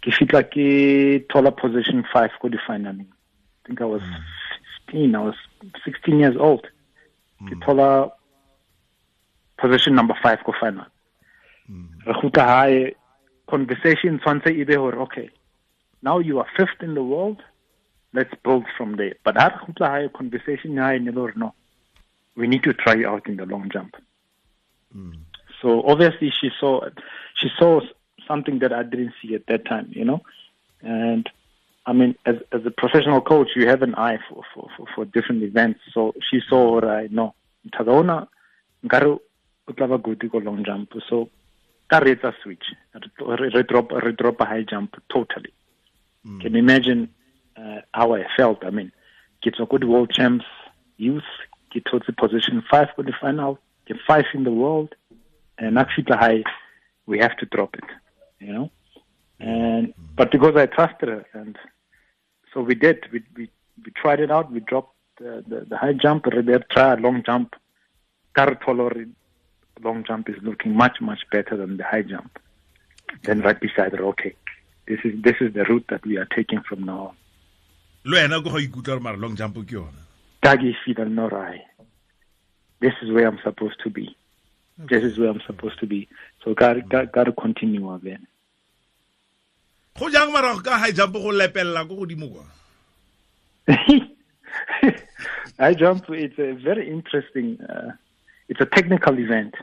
Ke 0.00 0.10
fitla 0.16 0.42
ke 0.48 1.28
thola 1.28 1.52
position 1.52 2.04
five 2.12 2.32
ko 2.40 2.48
di 2.48 2.58
finaling. 2.66 3.12
I 3.12 3.66
think 3.66 3.82
I 3.82 3.84
was 3.84 4.02
15, 4.88 5.14
I 5.14 5.20
was 5.20 5.36
16 5.84 6.18
years 6.18 6.36
old. 6.40 6.64
Ke 7.44 7.52
thola 7.60 8.12
position 9.58 9.94
number 9.94 10.16
five 10.22 10.40
ko 10.44 10.56
final. 10.58 10.88
Re 12.06 12.14
gutla 12.16 12.48
hae 12.48 12.94
conversation 13.50 14.18
tshwantse 14.20 14.50
e 14.60 14.64
be 14.64 14.74
hore 14.74 14.98
okay 15.06 15.28
now 16.02 16.18
you 16.18 16.38
are 16.38 16.46
fifth 16.56 16.82
in 16.82 16.94
the 16.94 17.02
world. 17.02 17.42
Let's 18.12 18.32
build 18.42 18.64
from 18.76 18.96
there. 18.96 19.14
But 19.24 19.36
I 19.36 19.42
had 19.42 20.04
a 20.04 20.08
conversation 20.08 20.74
no. 20.74 21.54
We 22.36 22.46
need 22.46 22.62
to 22.64 22.72
try 22.72 23.04
out 23.04 23.28
in 23.28 23.36
the 23.36 23.46
long 23.46 23.68
jump. 23.70 23.94
Mm. 24.96 25.18
So 25.60 25.82
obviously 25.86 26.32
she 26.40 26.50
saw 26.58 26.80
she 27.34 27.48
saw 27.58 27.80
something 28.26 28.60
that 28.60 28.72
I 28.72 28.82
didn't 28.82 29.12
see 29.20 29.34
at 29.34 29.46
that 29.46 29.66
time, 29.66 29.90
you 29.90 30.04
know. 30.04 30.22
And 30.80 31.28
I 31.86 31.92
mean, 31.92 32.16
as 32.24 32.36
as 32.50 32.64
a 32.64 32.70
professional 32.70 33.20
coach, 33.20 33.50
you 33.54 33.68
have 33.68 33.82
an 33.82 33.94
eye 33.94 34.18
for 34.28 34.42
for, 34.54 34.68
for, 34.76 34.86
for 34.94 35.04
different 35.04 35.42
events. 35.42 35.80
So 35.92 36.14
she 36.30 36.40
saw 36.48 36.74
what 36.74 36.84
I 36.84 37.08
know. 37.10 37.34
Tagaona, 37.72 38.26
tla 38.88 39.86
ba 39.86 39.98
good 39.98 40.44
long 40.44 40.64
jump. 40.64 40.94
So 41.08 41.28
ka 41.90 41.98
re 41.98 42.14
etsa 42.14 42.32
switch. 42.42 42.66
Re 42.94 43.62
drop 43.62 43.92
re 43.92 44.12
drop 44.12 44.40
a 44.40 44.44
high 44.44 44.62
jump 44.62 44.96
totally. 45.12 45.52
Mm. 46.26 46.40
Can 46.40 46.52
you 46.54 46.58
imagine 46.60 47.08
uh, 47.56 47.80
how 47.92 48.14
I 48.14 48.24
felt? 48.36 48.64
I 48.64 48.70
mean, 48.70 48.92
get 49.42 49.58
a 49.60 49.66
good 49.66 49.84
world 49.84 50.10
champs 50.10 50.44
youth, 50.96 51.30
get 51.72 51.84
towards 51.86 52.06
the 52.06 52.12
position 52.12 52.62
five 52.70 52.88
for 52.94 53.02
the 53.02 53.14
final, 53.20 53.58
get 53.86 53.96
five 54.06 54.26
in 54.34 54.44
the 54.44 54.52
world, 54.52 54.94
and 55.58 55.78
actually 55.78 56.04
the 56.08 56.16
high, 56.16 56.42
we 57.06 57.18
have 57.18 57.36
to 57.38 57.46
drop 57.46 57.74
it, 57.74 57.88
you 58.38 58.52
know. 58.52 58.70
And 59.40 59.94
but 60.16 60.30
because 60.30 60.56
I 60.56 60.66
trusted 60.66 61.08
her, 61.08 61.26
and 61.32 61.58
so 62.52 62.60
we 62.60 62.74
did. 62.74 62.98
We 63.12 63.22
we, 63.36 63.50
we 63.84 63.92
tried 63.92 64.20
it 64.20 64.30
out. 64.30 64.52
We 64.52 64.60
dropped 64.60 64.94
the, 65.18 65.42
the, 65.48 65.66
the 65.70 65.76
high 65.76 65.94
jump, 65.94 66.24
then 66.24 66.64
try 66.70 66.92
a 66.92 66.96
long 66.96 67.22
jump. 67.24 67.54
Cartolor 68.36 69.08
long 69.82 70.04
jump 70.04 70.28
is 70.28 70.36
looking 70.42 70.76
much 70.76 71.00
much 71.00 71.20
better 71.30 71.56
than 71.56 71.76
the 71.76 71.84
high 71.84 72.02
jump. 72.02 72.38
Then 73.24 73.40
right 73.40 73.60
beside 73.60 73.92
her, 73.92 74.04
okay, 74.06 74.34
this 74.86 75.00
is 75.04 75.22
this 75.22 75.36
is 75.40 75.54
the 75.54 75.64
route 75.64 75.86
that 75.88 76.04
we 76.06 76.16
are 76.16 76.28
taking 76.36 76.60
from 76.68 76.84
now 76.84 76.98
on. 77.08 77.16
le 78.04 78.16
wena 78.16 78.42
go 78.42 78.50
go 78.50 78.58
ikutlwa 78.58 79.00
mara 79.00 79.16
long 79.16 79.36
jump 79.36 79.56
ke 79.66 79.72
yona 79.72 80.02
ka 80.42 80.56
ke 80.56 80.74
feel 80.84 81.04
no 81.08 81.28
right 81.28 81.62
this 82.80 82.94
is 83.02 83.10
where 83.10 83.26
i'm 83.28 83.38
supposed 83.44 83.78
to 83.82 83.90
be 83.90 84.16
okay. 84.82 84.96
this 84.96 85.04
is 85.04 85.18
where 85.18 85.28
i'm 85.30 85.40
supposed 85.46 85.78
to 85.78 85.86
be 85.86 86.08
so 86.42 86.54
ka 86.54 86.74
ka 86.90 87.22
re 87.22 87.32
continue 87.32 87.92
again 87.92 88.26
go 89.98 90.10
jang 90.10 90.32
mara 90.32 90.56
ka 90.62 90.78
high 90.78 90.92
jump 90.92 91.12
go 91.12 91.30
lepelela 91.30 91.84
go 91.86 91.96
godimo 91.96 92.28
kwa 92.28 92.44
high 95.58 95.74
jump 95.74 96.08
it's 96.10 96.38
a 96.38 96.52
very 96.52 96.88
interesting 96.88 97.58
uh, 97.68 97.92
it's 98.50 98.60
a 98.60 98.66
technical 98.66 99.18
event. 99.18 99.54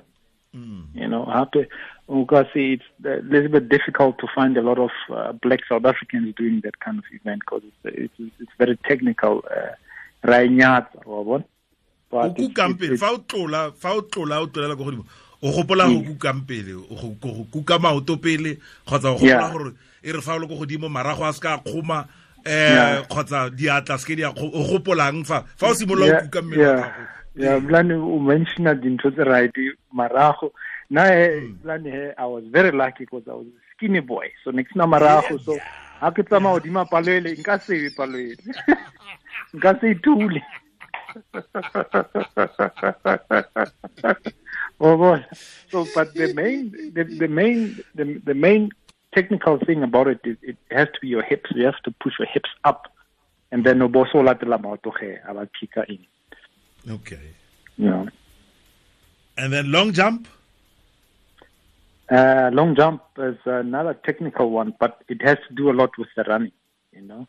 Mm. 0.56 0.86
you 0.96 1.08
know 1.08 1.25
happy 1.25 1.67
because 2.08 2.48
it's 2.56 2.84
a 3.06 3.22
little 3.22 3.50
bit 3.50 3.67
difficult 3.67 4.17
to 4.20 4.27
find 4.34 4.58
a 4.58 4.62
lot 4.62 4.79
of 4.79 4.91
uh, 5.12 5.34
black 5.34 5.60
South 5.70 5.86
Africans 5.86 6.34
doing 6.36 6.62
that 6.63 6.79
kind 6.79 6.98
of 6.98 7.03
event 7.12 7.41
because 7.41 7.63
it's, 7.84 8.13
it's, 8.17 8.34
it's 8.39 8.51
very 8.58 8.77
technical 8.88 9.44
ra 10.24 10.38
inyatsa 10.44 11.06
wa 11.06 11.24
bona 11.24 11.44
o 12.12 12.29
kukang 12.34 12.75
fa 12.98 13.12
o 13.12 13.17
tlola 13.17 13.72
fa 13.72 13.94
o 13.94 14.01
tlola 14.01 14.41
o 14.41 14.48
tlolela 14.48 14.75
go 14.75 14.84
godimo 14.84 15.06
o 15.41 15.51
gopola 15.51 15.88
go 15.88 16.00
kukang 16.13 16.41
pele 16.48 16.74
go 16.74 17.46
kuka 17.51 17.79
maoto 17.79 18.17
pele 18.17 18.58
kgotsa 18.86 19.13
go 19.13 19.20
gopola 19.20 19.51
gore 19.51 19.72
e 20.03 20.12
re 20.12 20.22
fa 20.22 20.36
o 20.36 20.39
le 20.39 20.48
go 20.48 20.56
godimo 20.56 20.89
marago 20.89 21.25
a 21.25 21.34
se 21.34 21.39
ka 21.39 21.58
kgoma 21.60 22.08
um 22.46 23.03
kgotsa 23.12 23.50
diatla 23.51 23.98
seke 23.98 24.15
di 24.15 24.24
o 24.25 24.34
gopolang 24.72 25.25
fa 25.25 25.44
fa 25.56 25.70
o 25.70 25.74
simolola 25.74 26.17
o 26.17 26.22
kuka 26.25 26.41
mmele 26.41 26.84
ya 27.38 27.60
blane 27.60 27.94
o 27.94 28.20
mentiona 28.20 28.75
dintho 28.75 29.12
tse 29.12 29.24
right 29.24 29.56
marago. 29.94 30.53
Na 30.89 31.13
eh, 31.13 31.41
hmm. 31.41 31.58
blane 31.63 31.88
eh, 31.88 31.91
he 31.91 32.13
i 32.17 32.25
was 32.25 32.44
very 32.46 32.72
lucky 32.72 33.06
because 33.06 33.27
i 33.27 33.34
was 33.34 33.48
a 33.48 33.75
skinny 33.75 34.00
boy. 34.00 34.32
So 34.44 34.51
next 34.51 34.75
na 34.75 34.86
marago 34.86 35.44
so 35.44 35.58
ha 36.00 36.12
ke 36.12 36.24
tsamaya 36.24 36.60
godima 36.60 36.86
palo 36.89 37.12
ele 37.12 37.36
nka 37.36 37.60
sebe 37.60 37.89
palo 37.96 38.17
ele 38.17 38.38
nka 39.53 39.79
se 39.82 39.91
ithule 39.91 40.44
oh 44.79 45.20
so 45.70 45.88
but 45.96 46.13
the 46.13 46.34
main 46.34 46.72
the, 46.94 47.03
the 47.03 47.27
main 47.27 47.84
the, 47.96 48.22
the 48.25 48.34
main 48.34 48.70
technical 49.17 49.58
thing 49.60 49.84
about 49.84 50.08
it 50.08 50.20
is 50.24 50.38
it 50.41 50.58
has 50.72 50.88
to 50.94 51.00
be 51.01 51.08
your 51.08 51.24
hips. 51.24 51.50
You 51.56 51.65
have 51.65 51.82
to 51.86 51.91
push 52.03 52.13
your 52.20 52.27
hips 52.27 52.50
up. 52.63 52.84
And 53.51 53.65
then 53.65 53.82
o 53.82 53.89
boso 53.89 54.22
latela 54.27 54.62
maoto 54.62 54.91
ge 55.00 55.20
a 55.27 55.34
ba 55.34 55.50
kicka 55.58 55.89
in 55.89 56.06
okay 56.89 57.34
yeah 57.77 58.06
and 59.38 59.53
then 59.53 59.72
long 59.72 59.91
jump 59.91 60.27
uh, 62.10 62.50
long 62.53 62.75
jump 62.75 63.03
is 63.17 63.36
another 63.46 63.94
technical 63.94 64.50
one, 64.50 64.74
but 64.79 65.03
it 65.10 65.22
has 65.22 65.38
to 65.48 65.53
do 65.53 65.70
a 65.70 65.74
lot 65.74 65.98
with 65.98 66.08
the 66.15 66.24
running. 66.24 66.53
You 66.94 67.01
know, 67.01 67.27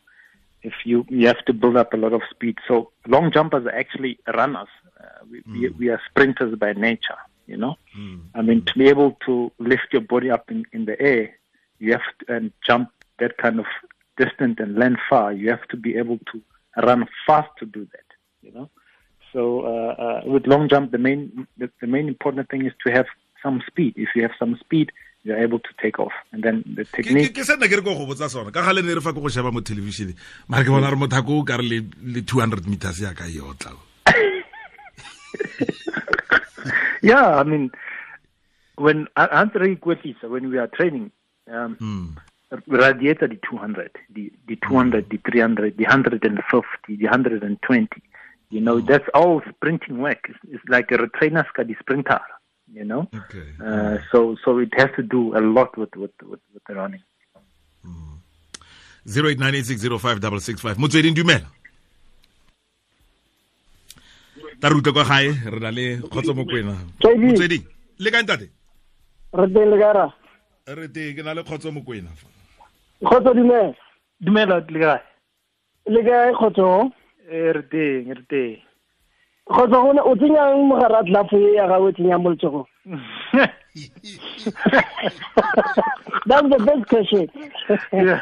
if 0.63 0.73
you 0.85 1.05
you 1.09 1.27
have 1.27 1.43
to 1.45 1.53
build 1.53 1.75
up 1.75 1.93
a 1.93 1.97
lot 1.97 2.13
of 2.13 2.21
speed. 2.29 2.57
So 2.67 2.91
long 3.07 3.31
jumpers 3.31 3.65
are 3.65 3.75
actually 3.75 4.19
runners. 4.33 4.69
Uh, 4.99 5.25
we, 5.29 5.39
mm. 5.41 5.51
we, 5.51 5.67
hmm. 5.67 5.77
we 5.77 5.89
are 5.89 6.01
sprinters 6.09 6.57
by 6.57 6.73
nature. 6.73 7.17
You 7.45 7.57
know, 7.57 7.75
mm. 7.97 8.21
I 8.33 8.41
mean 8.41 8.63
to 8.65 8.73
be 8.73 8.87
able 8.87 9.17
to 9.25 9.51
lift 9.59 9.87
your 9.91 10.01
body 10.01 10.31
up 10.31 10.49
in, 10.49 10.65
in 10.71 10.85
the 10.85 10.99
air, 11.01 11.35
you 11.79 11.91
have 11.91 12.01
to 12.19 12.35
and 12.35 12.53
jump 12.65 12.89
that 13.19 13.37
kind 13.37 13.59
of 13.59 13.65
distance 14.17 14.57
and 14.59 14.77
land 14.77 14.97
far. 15.09 15.33
You 15.33 15.49
have 15.49 15.67
to 15.69 15.77
be 15.77 15.97
able 15.97 16.19
to 16.31 16.41
run 16.81 17.05
fast 17.27 17.49
to 17.59 17.65
do 17.65 17.85
that. 17.91 18.05
You 18.41 18.53
know, 18.53 18.69
so 19.33 19.65
uh, 19.65 20.01
uh, 20.01 20.21
with 20.25 20.47
long 20.47 20.69
jump, 20.69 20.91
the 20.91 20.97
main 20.97 21.47
the, 21.57 21.69
the 21.81 21.87
main 21.87 22.07
important 22.07 22.49
thing 22.49 22.65
is 22.65 22.73
to 22.85 22.91
have 22.91 23.05
some 23.43 23.61
speed. 23.67 23.93
If 23.95 24.09
you 24.15 24.23
have 24.23 24.31
some 24.39 24.57
speed, 24.59 24.91
you're 25.23 25.37
able 25.37 25.59
to 25.59 25.69
take 25.81 25.99
off. 25.99 26.11
And 26.31 26.43
then 26.43 26.63
the 26.75 26.85
technique. 26.85 27.35
ke 27.35 27.43
sena 27.43 27.67
ke 27.67 27.75
re 27.79 27.81
go 27.81 27.95
go 27.95 28.05
botsa 28.05 28.29
sona 28.29 28.51
ka 28.51 28.61
gale 28.65 28.81
ne 28.81 28.93
re 28.93 29.01
fa 29.01 29.13
go 29.13 29.27
sheba 29.27 29.51
mo 29.51 29.61
television 29.61 30.15
mara 30.47 30.63
ke 30.63 30.69
bona 30.75 30.89
re 30.89 30.95
mothako 31.03 31.41
o 31.41 31.43
ka 31.43 31.57
re 31.61 31.81
le 32.15 32.21
200 32.21 32.67
meters 32.67 33.01
ya 33.01 33.13
ka 33.13 33.25
yotla 33.25 33.73
yeah 37.09 37.39
i 37.39 37.43
mean 37.43 37.69
when 38.75 39.07
andre 39.17 39.75
ikwetlisa 39.75 40.29
when 40.35 40.49
we 40.49 40.57
are 40.57 40.71
training 40.79 41.11
um 41.51 41.75
hmm. 41.83 42.07
radiator 42.67 43.27
the 43.27 43.39
200 43.49 43.91
the 44.15 44.31
the 44.47 44.55
200 44.67 45.09
the 45.09 45.17
300 45.29 45.77
the 45.77 45.83
150 45.83 46.95
the 46.95 47.05
120 47.05 48.01
you 48.49 48.61
know 48.61 48.79
that's 48.79 49.07
all 49.13 49.41
sprinting 49.49 49.99
work 49.99 50.19
it's, 50.29 50.39
it's 50.49 50.63
like 50.69 50.91
a 50.91 51.07
trainer 51.17 51.45
ska 51.49 51.63
di 51.63 51.75
sprinter 51.79 52.21
you 52.71 52.85
know. 52.85 53.07
Okay. 53.13 53.47
Uh, 53.65 53.97
so 54.11 54.35
so 54.45 54.59
it 54.59 54.69
has 54.77 54.89
to 54.95 55.01
do 55.01 55.35
a 55.35 55.41
lot 55.41 55.75
with 55.75 55.95
with 55.95 56.11
with, 56.21 56.39
with 56.53 56.63
the 56.67 56.75
running. 56.75 57.01
Zero 59.07 59.29
eight 59.29 59.39
nine 59.39 59.55
eight 59.55 59.65
six 59.65 59.81
zero 59.81 59.97
five 59.97 60.19
double 60.19 60.39
six 60.39 60.61
five. 60.61 60.77
Motsweding 60.77 61.15
dumela. 61.15 61.47
ta 64.59 64.69
ruta 64.69 64.91
kwa 64.91 65.03
gae 65.03 65.31
re 65.51 65.59
na 65.59 65.71
le 65.71 65.97
kgotso 65.97 66.33
mo 66.35 66.43
kwena 66.45 66.75
motsweding 67.03 67.63
le 67.99 68.11
kae 68.11 68.23
ntate 68.23 68.49
re 69.33 69.47
teng 69.47 69.69
le 69.71 69.77
gara 69.79 70.11
re 70.67 70.87
teng 70.87 71.15
ke 71.15 71.23
na 71.23 71.33
le 71.33 71.43
kgotso 71.43 71.71
mo 71.71 71.81
kwena 71.81 72.11
kgotso 72.99 73.33
dumela 73.33 73.73
dumela 74.19 74.59
le 74.59 74.79
kae 74.79 74.99
le 75.87 76.03
kae 76.03 76.33
kgotso 76.35 76.91
re 77.29 77.63
teng 77.71 78.13
re 78.17 78.23
teng 78.29 78.57
kgotsa 79.49 80.01
o 80.03 80.15
tsenyang 80.15 80.67
mogara 80.69 81.03
tlafo 81.03 81.37
e 81.37 81.55
ya 81.55 81.67
gago 81.67 81.91
tsenya 81.91 82.17
mo 82.17 82.29
letsogong 82.33 82.67
that's 86.25 86.49
the 86.49 86.59
best 86.65 86.87
question. 86.89 87.29
Yeah. 87.93 88.21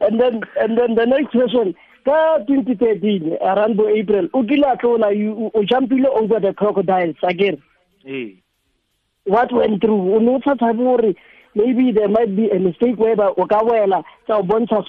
and 0.00 0.20
then 0.20 0.42
and 0.60 0.78
then 0.78 0.94
the 0.94 1.06
next 1.06 1.30
question 1.32 1.74
ka 2.04 2.38
2013 2.46 3.38
around 3.42 3.76
bo 3.76 3.88
april 3.88 4.28
o 4.34 4.42
kile 4.42 4.66
a 4.72 4.76
tlola 4.76 5.10
o 5.54 5.62
jumpile 5.62 6.06
over 6.06 6.40
the 6.40 6.52
crocodiles 6.54 7.16
again. 7.22 7.62
Hey. 8.04 8.42
what 9.24 9.52
went 9.52 9.80
through? 9.80 10.14
O 10.14 10.18
ne 10.18 10.34
o 10.34 10.40
sa 10.44 10.54
tshabe 10.54 10.78
gore 10.78 11.14
maybe 11.54 11.90
there 11.92 12.08
might 12.08 12.36
be 12.36 12.50
a 12.50 12.58
mistake 12.58 12.96
whereby 12.98 13.32
o 13.36 13.46
ka 13.46 13.62
wela 13.64 14.04
tsa 14.26 14.36
o 14.38 14.42
bontsha 14.42 14.84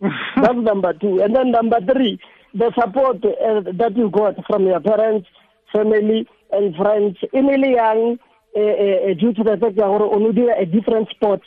that's 0.36 0.56
number 0.56 0.94
two. 0.94 1.20
And 1.20 1.36
then 1.36 1.50
number 1.50 1.78
three 1.80 2.18
the 2.54 2.72
support 2.74 3.16
uh, 3.24 3.60
that 3.72 3.96
you 3.96 4.10
got 4.10 4.34
from 4.46 4.66
your 4.66 4.80
parents, 4.80 5.28
family, 5.72 6.26
and 6.52 6.74
friends, 6.76 7.16
in 7.32 7.46
young, 7.46 8.18
uh, 8.56 8.60
uh, 8.60 9.14
due 9.14 9.32
to 9.32 9.44
the 9.44 9.56
fact 9.60 9.76
that 9.76 10.20
you 10.20 10.32
do 10.32 10.52
a 10.56 10.66
different 10.66 11.08
sport, 11.10 11.40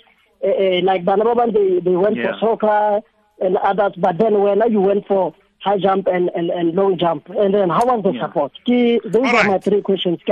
uh, 0.44 0.48
uh, 0.48 0.82
like 0.84 1.04
Banababan, 1.04 1.54
they, 1.54 1.80
they 1.80 1.96
went 1.96 2.16
yeah. 2.18 2.40
for 2.40 2.58
soccer 2.58 3.02
and 3.42 3.58
others, 3.58 3.94
but 3.98 4.18
then 4.18 4.42
when 4.42 4.62
you 4.72 4.80
went 4.80 5.06
for 5.08 5.34
high 5.64 5.78
jump 5.78 6.08
and, 6.08 6.30
and, 6.36 6.50
and 6.50 6.76
long 6.76 6.98
jump. 6.98 7.30
And 7.30 7.54
then 7.54 7.70
how 7.70 7.86
was 7.86 8.04
the 8.04 8.12
yeah. 8.12 8.28
support? 8.28 8.52
Ke, 8.66 9.02
those 9.04 9.16
All 9.16 9.28
are 9.28 9.34
right. 9.34 9.48
my 9.48 9.58
three 9.60 9.82
questions. 9.82 10.20
Ke 10.26 10.32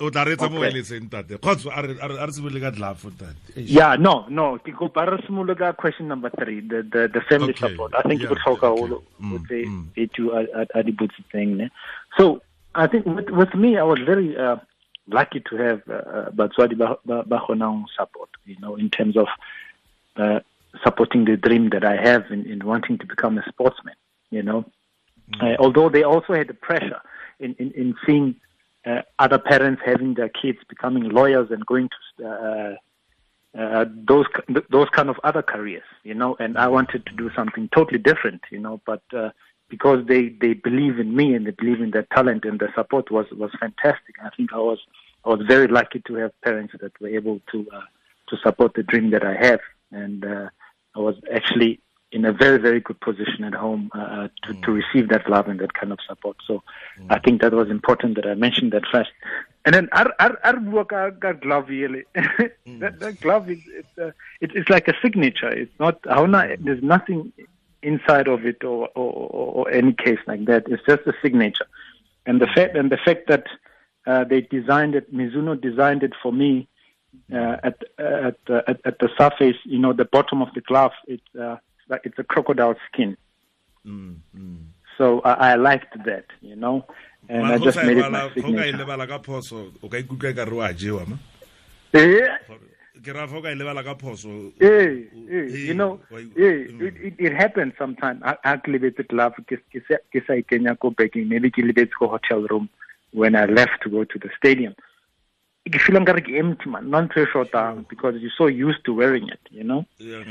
o 0.00 0.10
tla 0.10 0.24
retsa 0.24 0.50
mo 0.50 0.60
eletseng 0.60 1.10
tate 1.10 1.38
kgotso 1.40 1.70
a 1.72 1.82
re 1.82 2.32
simolole 2.32 2.60
ka 2.60 2.70
dlafo 2.70 3.10
tate 3.18 3.36
yeah 3.56 3.96
no 3.96 4.26
no 4.28 4.58
ke 4.58 4.72
kopa 4.72 5.06
re 5.10 5.18
simolole 5.26 5.56
ka 5.56 5.72
question 5.72 6.08
number 6.08 6.30
three 6.38 6.60
the 6.60 6.82
the, 6.82 7.08
the 7.12 7.20
family 7.28 7.50
okay. 7.50 7.68
support 7.68 7.94
i 7.94 8.02
think 8.02 8.20
yeah, 8.20 8.28
ke 8.28 8.32
botlhokwa 8.32 8.70
holo 8.78 9.02
o 9.34 9.38
tse 9.48 9.60
e 9.96 10.06
tu 10.06 10.32
a 10.32 10.82
di 10.82 10.92
botse 10.92 11.20
thing 11.32 11.56
ne 11.56 11.70
so 12.18 12.40
i 12.74 12.86
think 12.86 13.06
with, 13.06 13.30
with 13.30 13.54
me 13.54 13.76
i 13.76 13.82
was 13.82 14.00
very 14.00 14.36
uh, 14.36 14.56
lucky 15.08 15.40
to 15.40 15.56
have 15.56 15.80
uh, 15.88 16.02
uh 16.18 16.26
batswadi 16.30 16.76
ba 16.76 16.96
ba 17.04 17.40
gonang 17.48 17.84
support 17.96 18.30
you 18.44 18.58
know 18.60 18.76
in 18.76 18.90
terms 18.90 19.16
of 19.16 19.28
uh, 20.16 20.40
supporting 20.84 21.24
the 21.24 21.36
dream 21.36 21.70
that 21.70 21.84
I 21.84 21.96
have 21.96 22.30
in, 22.30 22.44
in 22.46 22.64
wanting 22.64 22.98
to 22.98 23.06
become 23.06 23.38
a 23.38 23.44
sportsman. 23.48 23.94
You 24.30 24.42
know, 24.42 24.64
uh, 25.40 25.56
although 25.58 25.88
they 25.88 26.02
also 26.02 26.34
had 26.34 26.48
the 26.48 26.54
pressure 26.54 27.00
in 27.38 27.54
in, 27.58 27.70
in 27.72 27.94
seeing 28.06 28.36
uh, 28.86 29.02
other 29.18 29.38
parents 29.38 29.82
having 29.84 30.14
their 30.14 30.28
kids 30.28 30.58
becoming 30.68 31.04
lawyers 31.08 31.50
and 31.50 31.64
going 31.66 31.88
to 31.88 32.28
uh, 32.28 32.74
uh, 33.58 33.84
those 34.06 34.26
those 34.70 34.88
kind 34.90 35.08
of 35.08 35.16
other 35.24 35.42
careers, 35.42 35.88
you 36.04 36.14
know. 36.14 36.36
And 36.38 36.58
I 36.58 36.68
wanted 36.68 37.06
to 37.06 37.12
do 37.12 37.30
something 37.34 37.68
totally 37.74 37.98
different, 37.98 38.42
you 38.50 38.58
know. 38.58 38.80
But 38.84 39.02
uh, 39.14 39.30
because 39.68 40.06
they 40.06 40.28
they 40.28 40.52
believe 40.52 40.98
in 40.98 41.16
me 41.16 41.34
and 41.34 41.46
they 41.46 41.52
believe 41.52 41.80
in 41.80 41.90
their 41.90 42.06
talent 42.14 42.44
and 42.44 42.60
their 42.60 42.72
support 42.74 43.10
was 43.10 43.26
was 43.32 43.50
fantastic. 43.58 44.16
I 44.22 44.30
think 44.36 44.52
I 44.52 44.58
was 44.58 44.78
I 45.24 45.30
was 45.30 45.40
very 45.46 45.68
lucky 45.68 46.02
to 46.06 46.14
have 46.16 46.40
parents 46.42 46.74
that 46.80 47.00
were 47.00 47.08
able 47.08 47.40
to 47.52 47.66
uh, 47.72 47.80
to 48.28 48.36
support 48.44 48.74
the 48.74 48.82
dream 48.82 49.10
that 49.10 49.24
I 49.24 49.34
have, 49.34 49.60
and 49.90 50.24
uh, 50.24 50.48
I 50.94 50.98
was 51.00 51.16
actually 51.32 51.80
in 52.12 52.24
a 52.24 52.32
very 52.32 52.58
very 52.58 52.80
good 52.80 53.00
position 53.00 53.44
at 53.44 53.54
home 53.54 53.90
uh, 53.94 54.28
to 54.44 54.52
mm. 54.52 54.62
to 54.64 54.72
receive 54.72 55.08
that 55.08 55.28
love 55.28 55.48
and 55.48 55.60
that 55.60 55.74
kind 55.74 55.92
of 55.92 55.98
support. 56.08 56.36
So 56.46 56.62
mm. 57.00 57.06
I 57.10 57.18
think 57.18 57.40
that 57.42 57.52
was 57.52 57.68
important 57.68 58.14
that 58.16 58.26
I 58.26 58.34
mentioned 58.34 58.72
that 58.72 58.84
first. 58.90 59.10
And 59.64 59.74
then 59.74 59.88
our 59.92 60.12
our 60.20 60.38
our 60.44 60.60
work 60.60 60.92
our, 60.92 61.12
our 61.22 61.34
glove 61.34 61.68
really 61.68 62.04
mm. 62.16 62.80
that, 62.80 63.00
that 63.00 63.20
glove 63.20 63.50
is 63.50 63.58
it's, 63.66 63.98
uh, 63.98 64.12
it, 64.40 64.52
it's 64.54 64.70
like 64.70 64.88
a 64.88 64.94
signature. 65.02 65.50
It's 65.50 65.78
not 65.80 65.98
how 66.08 66.26
there's 66.26 66.82
nothing 66.82 67.32
inside 67.82 68.26
of 68.28 68.44
it 68.44 68.64
or, 68.64 68.88
or, 68.94 69.12
or 69.30 69.70
any 69.70 69.92
case 69.92 70.18
like 70.26 70.44
that. 70.46 70.64
It's 70.68 70.82
just 70.86 71.06
a 71.06 71.12
signature. 71.22 71.66
And 72.24 72.40
the 72.40 72.48
fact 72.48 72.76
and 72.76 72.90
the 72.90 72.98
fact 72.98 73.28
that 73.28 73.46
uh, 74.06 74.24
they 74.24 74.42
designed 74.42 74.94
it, 74.94 75.12
Mizuno 75.12 75.60
designed 75.60 76.02
it 76.02 76.12
for 76.22 76.32
me 76.32 76.68
uh, 77.32 77.56
at 77.62 77.82
at, 77.98 78.38
uh, 78.48 78.62
at 78.66 78.80
at 78.84 78.98
the 78.98 79.08
surface. 79.18 79.56
You 79.64 79.78
know, 79.78 79.92
the 79.92 80.04
bottom 80.04 80.42
of 80.42 80.48
the 80.54 80.60
glove. 80.60 80.92
It's 81.06 81.34
uh, 81.40 81.56
like 81.88 82.02
it's 82.04 82.18
a 82.18 82.24
crocodile 82.24 82.74
skin. 82.88 83.16
Mm, 83.86 84.16
mm. 84.36 84.64
So 84.98 85.20
I, 85.20 85.52
I 85.52 85.54
liked 85.54 85.96
that. 86.04 86.26
You 86.40 86.56
know, 86.56 86.84
and 87.28 87.46
I 87.46 87.58
just 87.58 87.76
made 87.78 87.98
it 87.98 88.10
my 88.10 88.30
signature. 88.34 88.86
Yeah. 91.94 92.36
ke 93.06 93.12
ra 93.14 93.26
foka 93.28 93.50
e 93.52 93.54
lebala 93.54 93.84
ka 93.84 93.94
phoso 93.94 94.52
eh 94.58 95.04
you 95.68 95.74
know 95.74 96.00
eh 96.12 96.64
it, 96.80 97.14
it 97.18 97.32
happens 97.32 97.72
sometimes 97.78 98.20
a 98.24 98.56
ke 98.58 98.72
lebetse 98.72 99.06
glove 99.08 99.36
ke 99.46 99.60
ke 99.70 100.20
sa 100.26 100.32
ikenya 100.32 100.74
ko 100.80 100.90
bagging 100.90 101.28
maybe 101.28 101.50
ke 101.50 101.62
lebetse 101.62 101.92
ko 101.98 102.08
hotel 102.08 102.48
room 102.50 102.68
when 103.12 103.34
I 103.34 103.44
left 103.46 103.82
to 103.82 103.88
go 103.88 104.04
to 104.04 104.18
the 104.18 104.30
stadium. 104.36 104.74
You 105.64 105.78
feel 105.78 105.96
like 105.96 106.28
empty, 106.28 106.70
man. 106.70 106.90
Non 106.90 107.10
short 107.32 107.50
down 107.50 107.86
because 107.88 108.14
you're 108.20 108.30
so 108.38 108.46
used 108.46 108.84
to 108.84 108.94
wearing 108.94 109.28
it, 109.28 109.40
you 109.50 109.64
know. 109.64 109.84
Yeah. 109.98 110.22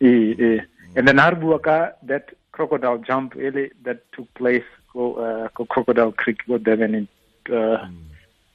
yeah. 0.00 0.34
yeah. 0.38 0.60
And 0.96 1.06
then 1.06 1.16
Arbuaka, 1.16 1.94
that 2.02 2.30
crocodile 2.52 2.98
jump 2.98 3.34
really 3.34 3.70
that 3.84 4.10
took 4.12 4.32
place 4.34 4.64
uh, 4.96 5.48
Crocodile 5.70 6.12
Creek 6.12 6.38
go 6.46 6.58
Devon 6.58 6.94
in 6.94 7.08
uh, 7.48 7.86
mm. 7.86 7.94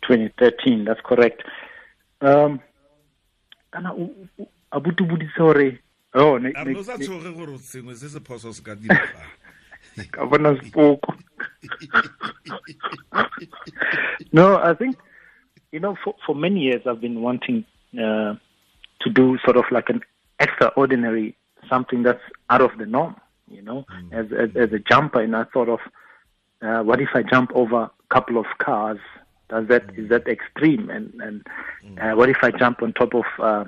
2013. 0.08 0.86
That's 0.86 1.02
correct. 1.02 1.44
Um, 2.22 2.60
kana 3.72 3.96
abutu 4.72 5.06
budisa 5.06 5.38
hore 5.38 5.80
oh 6.14 6.38
ne 6.38 6.54
ne 6.66 6.84
sa 6.84 6.98
tshoge 6.98 7.36
gore 7.36 7.58
sengwe 7.58 7.96
se 7.96 8.10
se 8.10 8.20
phoso 8.20 8.54
se 8.54 8.64
ka 8.64 8.76
dira 8.76 9.02
ka 10.12 10.26
bona 10.26 10.56
sepoko 10.62 11.14
no, 14.34 14.58
I 14.58 14.74
think, 14.74 14.98
you 15.72 15.80
know, 15.80 15.96
for, 16.04 16.16
for 16.26 16.36
many 16.36 16.62
years 16.62 16.82
I've 16.86 17.02
been 17.02 17.22
wanting 17.22 17.66
uh, 17.94 18.36
to 19.02 19.10
do 19.14 19.38
sort 19.46 19.58
of 19.58 19.66
like 19.72 19.90
an 19.90 20.02
extraordinary 20.40 21.36
something 21.70 22.04
that's 22.04 22.22
out 22.50 22.62
of 22.62 22.72
the 22.78 22.86
norm, 22.86 23.16
you 23.50 23.62
know, 23.62 23.86
mm. 23.92 24.14
as, 24.14 24.32
as, 24.32 24.56
as 24.56 24.74
a 24.74 24.80
jumper. 24.80 25.22
And 25.22 25.36
I 25.36 25.44
thought 25.46 25.70
of, 25.70 25.80
uh, 26.62 26.84
what 26.84 27.02
if 27.02 27.10
I 27.14 27.24
jump 27.24 27.52
over 27.54 27.84
a 27.84 27.92
couple 28.10 28.38
of 28.38 28.46
cars? 28.58 29.00
Does 29.50 29.68
that 29.68 29.88
mm. 29.88 30.00
is 30.00 30.10
that 30.10 30.28
extreme? 30.28 30.90
And 30.90 31.14
and 31.22 31.46
mm. 31.86 32.02
uh, 32.02 32.16
what 32.16 32.30
if 32.30 32.38
I 32.42 32.52
jump 32.52 32.82
on 32.82 32.94
top 32.94 33.14
of 33.14 33.26
uh, 33.40 33.66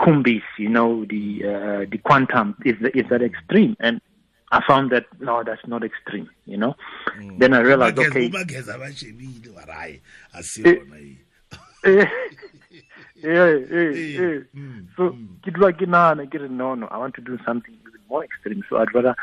Kumbis? 0.00 0.42
You 0.56 0.68
know, 0.68 1.04
the 1.04 1.42
uh, 1.44 1.90
the 1.90 1.98
quantum 1.98 2.56
is 2.64 2.76
is 2.94 3.08
that 3.10 3.22
extreme? 3.22 3.76
And 3.80 4.00
I 4.50 4.62
found 4.66 4.90
that 4.92 5.06
no, 5.20 5.42
that's 5.44 5.66
not 5.66 5.84
extreme, 5.84 6.30
you 6.46 6.56
know. 6.56 6.74
Mm. 7.18 7.38
Then 7.38 7.52
I 7.54 7.60
realized, 7.60 7.98
okay. 7.98 8.30
yeah, 13.22 13.56
yeah, 13.70 13.90
yeah. 13.90 14.38
So, 14.96 15.10
mm. 15.10 16.50
no, 16.50 16.74
no, 16.74 16.86
I 16.86 16.98
want 16.98 17.14
to 17.14 17.20
do 17.20 17.38
something 17.44 17.74
even 17.80 18.00
more 18.08 18.24
extreme. 18.24 18.62
So 18.68 18.78
I'd 18.78 18.94
rather 18.94 19.16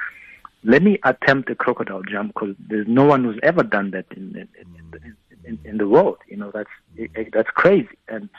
let 0.63 0.81
me 0.84 0.99
attempt 1.03 1.49
a 1.49 1.55
crocodile 1.55 2.03
jump 2.03 2.34
because 2.34 2.55
there's 2.67 2.88
no 2.88 3.05
one 3.05 3.23
who's 3.23 3.39
ever 3.43 3.63
done 3.63 3.91
that 3.91 4.05
in 4.15 4.36
in, 4.36 4.47
in, 4.91 5.15
in, 5.43 5.60
in 5.63 5.77
the 5.77 5.88
world. 5.88 6.17
You 6.27 6.38
know, 6.38 6.51
that's 6.53 6.69
mm. 6.97 7.34
that's 7.34 7.49
crazy, 7.49 7.97
and 8.08 8.29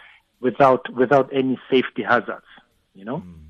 without 0.41 0.93
without 0.95 1.31
any 1.33 1.59
safety 1.71 2.03
hazards. 2.03 2.47
You 2.95 3.05
know. 3.05 3.19
Mm 3.19 3.47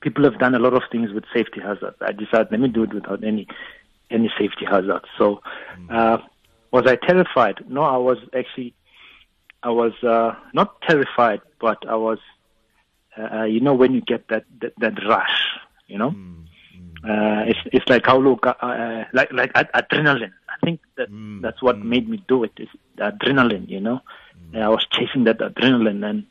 people 0.00 0.24
have 0.24 0.38
done 0.38 0.54
a 0.54 0.58
lot 0.58 0.74
of 0.74 0.82
things 0.90 1.12
with 1.12 1.24
safety 1.34 1.60
hazards. 1.60 1.96
I 2.00 2.12
decided 2.12 2.48
let 2.50 2.60
me 2.60 2.68
do 2.68 2.84
it 2.84 2.94
without 2.94 3.24
any 3.24 3.46
any 4.10 4.30
safety 4.38 4.64
hazards. 4.64 5.06
So 5.16 5.40
mm. 5.78 5.90
uh, 5.90 6.18
was 6.70 6.84
I 6.86 6.96
terrified? 6.96 7.64
No, 7.68 7.82
I 7.82 7.96
was 7.96 8.18
actually 8.36 8.74
I 9.62 9.70
was 9.70 9.92
uh, 10.02 10.34
not 10.52 10.80
terrified, 10.82 11.40
but 11.60 11.78
I 11.88 11.96
was 11.96 12.18
uh, 13.16 13.44
you 13.44 13.60
know 13.60 13.74
when 13.74 13.94
you 13.94 14.00
get 14.00 14.28
that 14.28 14.44
that, 14.60 14.72
that 14.78 15.04
rush, 15.06 15.44
you 15.86 15.98
know. 15.98 16.10
Mm. 16.10 16.44
Uh, 17.04 17.44
it's 17.48 17.60
it's 17.72 17.88
like 17.88 18.06
how 18.06 18.18
look 18.18 18.46
uh, 18.46 19.04
like 19.12 19.32
like 19.32 19.52
adrenaline. 19.52 20.32
I 20.48 20.64
think 20.64 20.80
that 20.96 21.10
mm. 21.10 21.40
that's 21.42 21.62
what 21.62 21.76
mm. 21.76 21.84
made 21.84 22.08
me 22.08 22.22
do 22.28 22.44
it. 22.44 22.52
Is 22.58 22.68
adrenaline, 22.96 23.68
you 23.68 23.80
know. 23.80 24.00
Mm. 24.52 24.62
I 24.62 24.68
was 24.68 24.86
chasing 24.90 25.24
that 25.24 25.38
adrenaline, 25.38 26.04
and 26.08 26.26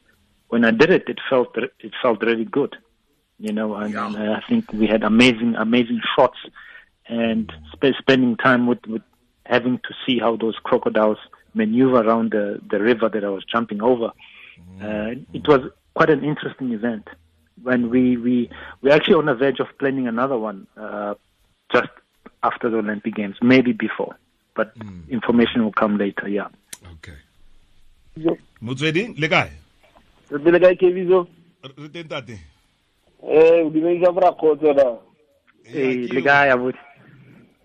when 0.49 0.65
I 0.65 0.71
did 0.71 0.89
it, 0.89 1.05
it 1.07 1.19
felt 1.29 1.55
it 1.57 1.93
felt 2.01 2.21
really 2.21 2.45
good 2.45 2.75
you 3.39 3.53
know, 3.53 3.75
and, 3.75 3.93
yeah. 3.93 4.07
and 4.07 4.15
uh, 4.15 4.31
I 4.33 4.41
think 4.49 4.71
we 4.73 4.87
had 4.87 5.03
amazing, 5.03 5.55
amazing 5.55 6.01
shots, 6.15 6.37
and 7.07 7.51
sp- 7.71 7.97
spending 7.99 8.35
time 8.35 8.67
with, 8.67 8.85
with 8.87 9.03
having 9.45 9.77
to 9.79 9.93
see 10.05 10.19
how 10.19 10.35
those 10.35 10.55
crocodiles 10.63 11.17
maneuver 11.53 12.01
around 12.01 12.31
the, 12.31 12.60
the 12.69 12.79
river 12.79 13.10
that 13.10 13.23
I 13.23 13.29
was 13.29 13.43
jumping 13.43 13.81
over. 13.81 14.12
Uh, 14.81 15.15
it 15.33 15.47
was 15.47 15.62
quite 15.93 16.10
an 16.10 16.23
interesting 16.23 16.71
event. 16.73 17.07
When 17.63 17.89
we 17.89 18.17
we 18.17 18.49
we're 18.81 18.93
actually 18.93 19.15
on 19.15 19.25
the 19.25 19.33
verge 19.33 19.60
of 19.60 19.67
planning 19.79 20.07
another 20.07 20.38
one 20.38 20.67
uh, 20.77 21.15
just 21.71 21.89
after 22.43 22.69
the 22.69 22.77
Olympic 22.77 23.15
Games, 23.15 23.36
maybe 23.41 23.71
before, 23.71 24.15
but 24.55 24.77
mm. 24.77 25.10
information 25.10 25.63
will 25.63 25.71
come 25.71 25.97
later. 25.97 26.27
Yeah. 26.27 26.49
Okay. 26.93 27.17
Motswedi 28.62 29.19
le 29.19 29.27
kae? 29.27 29.51
Re 30.29 30.51
le 30.51 30.60
kae 30.60 30.75
Kevizo? 30.75 31.27
Re 31.63 31.89
teng 31.89 32.07
tate. 32.07 32.38
eh 33.23 33.65
o 33.65 33.69
dumedisa 33.69 34.12
brakgotso 34.12 34.73
na 34.73 34.97
ee 35.65 36.07
le 36.07 36.21
kae 36.21 36.51
abuti 36.51 36.77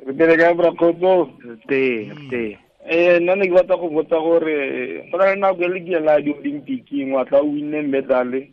re 0.06 0.14
tele 0.14 0.36
kae 0.36 0.54
brakgotso 0.54 1.28
te 1.68 2.10
te 2.30 2.58
eh 2.86 3.20
nna 3.20 3.36
ne 3.36 3.46
ke 3.46 3.54
batla 3.54 3.76
go 3.76 3.88
botsa 3.88 4.18
gore 4.18 5.06
go 5.10 5.18
na 5.18 5.30
le 5.30 5.36
nako 5.36 5.62
e 5.62 5.68
le 5.68 5.80
ke 5.86 5.98
la 6.02 6.20
di-olympicing 6.20 7.12
wa 7.14 7.24
tla 7.24 7.38
o 7.38 7.46
winne 7.46 7.82
medale 7.86 8.50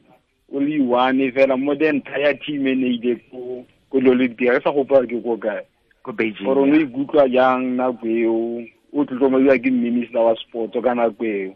o 0.53 0.59
le 0.59 0.79
one 0.81 1.31
fela 1.31 1.57
mo 1.57 1.75
the 1.75 1.89
entire 1.89 2.33
team 2.45 2.67
e 2.67 2.75
ne 2.75 2.87
ile 2.93 3.15
ko 3.31 3.65
ko 3.89 3.99
le-olympic 3.99 4.49
re 4.49 4.61
sa 4.61 4.71
gopa 4.71 5.01
ke 5.05 5.17
ko 5.23 5.37
kae. 5.37 5.65
Ko 6.05 6.11
beijing. 6.13 6.45
Gore 6.45 6.61
o 6.61 6.65
ne 6.65 6.85
ikutlwa 6.85 7.25
jang 7.29 7.73
nako 7.75 8.05
eo 8.05 8.61
o 8.93 9.05
tlotlomadiwa 9.05 9.57
ke 9.57 9.71
minister 9.71 10.21
wa 10.21 10.35
sport 10.37 10.77
ka 10.77 10.93
nako 10.93 11.25
eo. 11.25 11.55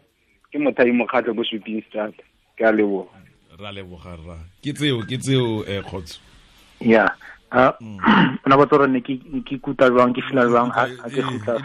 Ke 0.50 0.58
mothai 0.58 0.90
mokgatlho 0.90 1.34
ko 1.34 1.46
shooting 1.46 1.82
start 1.88 2.14
ke 2.58 2.66
a 2.66 2.74
leboga. 2.74 3.22
Ra 3.54 3.70
leboga 3.70 4.18
rra 4.18 4.38
ke 4.62 4.74
tseo 4.74 4.98
ke 5.06 5.14
tseo 5.18 5.62
um 5.62 5.82
kgotso. 5.86 6.18
Yeah 6.82 7.14
uh, 7.54 7.72
ona 8.44 8.56
botsa 8.56 8.76
gore 8.76 8.86
ne 8.90 9.00
ke 9.00 9.18
ikutlwa 9.56 9.90
jwang 9.90 10.14
ke 10.14 10.22
fila 10.28 10.46
jwang 10.50 10.70
ha 10.74 10.86
ke 11.08 11.22
gutla 11.22 11.58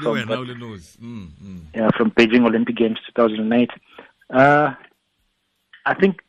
mm, 0.99 1.28
mm. 1.41 1.62
yeah 1.73 1.89
from 1.97 2.12
beijing 2.15 2.45
olympic 2.45 2.75
games 2.75 2.99
2008 3.17 3.69
uh, 4.30 4.73
i 5.86 5.93
think 5.93 6.21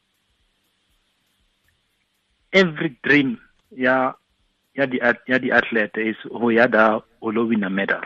every 2.53 2.97
dream 3.05 3.37
ya 3.77 4.15
ya 4.75 4.87
di 4.87 4.99
ya 5.27 5.39
di 5.39 5.53
athlete 5.53 6.01
is 6.01 6.17
ho 6.33 6.51
ya 6.51 6.67
da 6.67 7.01
o 7.21 7.31
lo 7.31 7.45
win 7.47 7.65
a 7.65 7.71
medal 7.71 8.03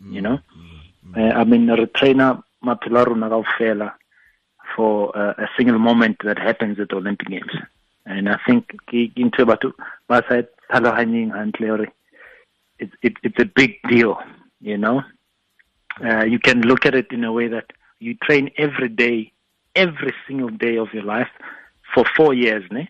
you 0.00 0.20
know? 0.20 0.38
mm, 0.56 1.14
uh, 1.14 1.32
i 1.36 1.44
mean 1.44 1.68
re 1.70 1.86
trainer 1.86 2.40
maphelo 2.62 3.00
a 3.00 3.04
rona 3.04 3.28
kaofela 3.28 3.92
for 4.74 5.16
uh, 5.16 5.34
a 5.38 5.48
single 5.56 5.78
moment 5.78 6.16
that 6.24 6.38
happens 6.38 6.78
at 6.78 6.88
the 6.88 6.96
Olympic 6.96 7.28
Games. 7.28 7.52
And 8.06 8.28
I 8.28 8.38
think 8.46 8.70
into 8.90 9.44
batho 9.44 9.72
ba 10.08 10.22
sa 10.28 10.42
tlhaloganyeng 10.70 11.86
it's 12.78 12.92
it, 13.02 13.14
it's 13.22 13.38
a 13.38 13.44
big 13.44 13.76
deal, 13.88 14.18
you 14.60 14.78
know. 14.78 15.02
Uh, 16.04 16.24
you 16.24 16.38
can 16.38 16.60
look 16.62 16.86
at 16.86 16.94
it 16.94 17.06
in 17.10 17.24
a 17.24 17.32
way 17.32 17.48
that 17.48 17.66
you 17.98 18.14
train 18.22 18.50
every 18.58 18.88
day, 18.88 19.32
every 19.74 20.12
single 20.26 20.50
day 20.50 20.76
of 20.76 20.88
your 20.92 21.02
life 21.02 21.30
for 21.94 22.04
four 22.16 22.34
years, 22.34 22.64
ne? 22.70 22.88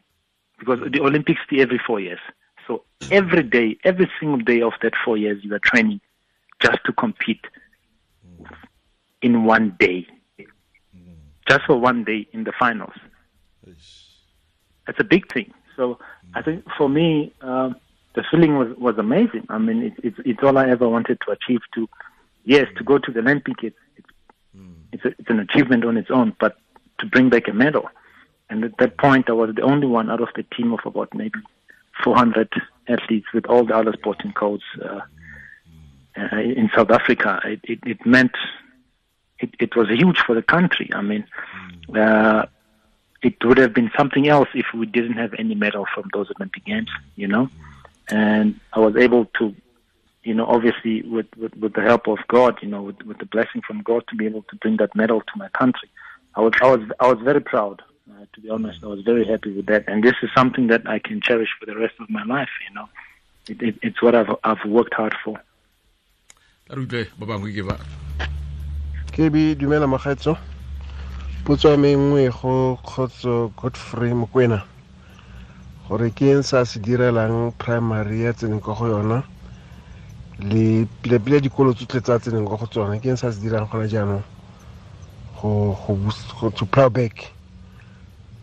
because 0.58 0.80
the 0.90 1.00
Olympics 1.00 1.40
is 1.50 1.60
every 1.60 1.80
four 1.86 2.00
years. 2.00 2.18
So 2.66 2.82
every 3.10 3.42
day, 3.42 3.76
every 3.84 4.10
single 4.18 4.38
day 4.40 4.60
of 4.62 4.72
that 4.82 4.92
four 5.04 5.16
years, 5.16 5.42
you 5.44 5.54
are 5.54 5.60
training 5.60 6.00
just 6.60 6.78
to 6.86 6.92
compete 6.92 7.44
in 9.22 9.44
one 9.44 9.76
day, 9.78 10.06
just 11.48 11.64
for 11.66 11.76
one 11.76 12.04
day 12.04 12.26
in 12.32 12.44
the 12.44 12.52
finals. 12.58 12.94
That's 14.86 15.00
a 15.00 15.04
big 15.04 15.32
thing. 15.32 15.52
So 15.76 15.98
I 16.34 16.42
think 16.42 16.64
for 16.76 16.88
me, 16.88 17.32
um, 17.42 17.76
the 18.14 18.24
feeling 18.30 18.56
was, 18.56 18.76
was 18.78 18.96
amazing. 18.98 19.46
I 19.48 19.58
mean, 19.58 19.82
it, 19.82 19.92
it's 20.02 20.16
it's 20.24 20.42
all 20.42 20.56
I 20.56 20.68
ever 20.68 20.88
wanted 20.88 21.18
to 21.26 21.32
achieve. 21.32 21.60
To 21.74 21.88
yes, 22.44 22.66
to 22.78 22.84
go 22.84 22.98
to 22.98 23.12
the 23.12 23.20
Olympic, 23.20 23.62
it's 23.62 23.76
it's 23.96 24.08
it's, 24.92 25.04
a, 25.04 25.08
it's 25.08 25.30
an 25.30 25.40
achievement 25.40 25.84
on 25.84 25.96
its 25.96 26.10
own. 26.10 26.34
But 26.40 26.56
to 27.00 27.06
bring 27.06 27.28
back 27.28 27.48
a 27.48 27.52
medal, 27.52 27.90
and 28.48 28.64
at 28.64 28.78
that 28.78 28.96
point, 28.98 29.28
I 29.28 29.32
was 29.32 29.54
the 29.54 29.62
only 29.62 29.86
one 29.86 30.10
out 30.10 30.22
of 30.22 30.28
the 30.34 30.44
team 30.44 30.72
of 30.72 30.80
about 30.84 31.14
maybe 31.14 31.38
400 32.02 32.48
athletes 32.88 33.26
with 33.34 33.46
all 33.46 33.64
the 33.64 33.76
other 33.76 33.92
sporting 33.92 34.32
codes 34.32 34.64
uh, 34.82 35.00
uh, 36.16 36.36
in 36.36 36.70
South 36.74 36.90
Africa. 36.90 37.40
It, 37.44 37.60
it, 37.64 37.78
it 37.84 38.06
meant 38.06 38.36
it, 39.38 39.50
it 39.58 39.76
was 39.76 39.88
huge 39.88 40.18
for 40.20 40.34
the 40.34 40.42
country. 40.42 40.90
I 40.94 41.02
mean, 41.02 41.24
uh, 41.94 42.46
it 43.26 43.36
would 43.44 43.58
have 43.64 43.74
been 43.78 43.90
something 43.98 44.24
else 44.36 44.50
if 44.62 44.66
we 44.80 44.86
didn't 44.96 45.18
have 45.22 45.32
any 45.42 45.54
medal 45.66 45.84
from 45.94 46.04
those 46.14 46.28
Olympic 46.36 46.64
Games, 46.70 46.92
you 47.22 47.28
know. 47.34 47.44
And 48.08 48.48
I 48.72 48.78
was 48.86 48.94
able 49.06 49.24
to, 49.38 49.44
you 50.28 50.34
know, 50.38 50.46
obviously 50.46 50.94
with, 51.02 51.26
with, 51.36 51.54
with 51.62 51.72
the 51.78 51.84
help 51.90 52.04
of 52.14 52.18
God, 52.28 52.52
you 52.62 52.68
know, 52.72 52.82
with, 52.88 53.02
with 53.08 53.18
the 53.18 53.26
blessing 53.34 53.62
from 53.66 53.78
God 53.90 54.02
to 54.08 54.14
be 54.20 54.26
able 54.30 54.42
to 54.50 54.54
bring 54.62 54.76
that 54.82 54.94
medal 55.02 55.20
to 55.20 55.34
my 55.36 55.48
country. 55.60 55.88
I 56.36 56.40
was 56.44 56.52
I 56.62 56.68
was 56.74 56.82
I 57.00 57.06
was 57.12 57.20
very 57.30 57.40
proud. 57.52 57.82
Uh, 58.08 58.24
to 58.34 58.38
be 58.40 58.48
honest, 58.56 58.84
I 58.84 58.88
was 58.94 59.00
very 59.00 59.24
happy 59.32 59.50
with 59.56 59.66
that, 59.66 59.82
and 59.88 60.04
this 60.04 60.16
is 60.22 60.30
something 60.38 60.66
that 60.72 60.82
I 60.86 60.98
can 61.06 61.20
cherish 61.20 61.48
for 61.58 61.66
the 61.66 61.76
rest 61.76 61.94
of 61.98 62.08
my 62.08 62.24
life. 62.36 62.54
You 62.68 62.74
know, 62.76 62.88
it, 63.48 63.58
it, 63.68 63.74
it's 63.82 64.00
what 64.04 64.14
I've 64.14 64.32
I've 64.44 64.64
worked 64.78 64.94
hard 64.94 65.16
for. 65.24 65.36
a 66.68 66.74
re 66.76 66.82
utlwe 66.84 67.02
ba 67.18 67.26
bangwe 67.30 67.50
ke 67.56 67.62
ba 67.66 67.76
ke 69.14 69.30
bi 69.34 69.42
dumela 69.58 69.86
magaetso 69.86 70.32
potso 71.46 71.70
ya 71.70 71.76
me 71.76 71.94
nngwe 71.94 72.28
go 72.28 72.76
kgotso 72.82 73.52
godfrey 73.56 74.14
mokwena 74.14 74.66
gore 75.86 76.10
ke 76.10 76.34
eng 76.34 76.42
sa 76.42 76.64
se 76.66 76.80
direlang 76.82 77.54
primary 77.54 78.26
ya 78.26 78.32
tseneng 78.34 78.58
ko 78.58 78.74
go 78.74 78.86
yona 78.90 79.22
le 80.42 80.86
pila 81.22 81.38
dikolo 81.38 81.70
tsotlhe 81.70 82.02
tsa 82.02 82.18
tseneng 82.18 82.42
ko 82.50 82.56
go 82.58 82.66
tsona 82.66 82.98
ke 82.98 83.14
eng 83.14 83.16
sa 83.16 83.30
se 83.30 83.38
dirang 83.38 83.70
gona 83.70 83.86
jaanong 83.86 84.24
go 85.38 85.78
go 85.86 85.94
go 86.40 86.50
to 86.50 86.66
plow 86.66 86.90
back? 86.90 87.30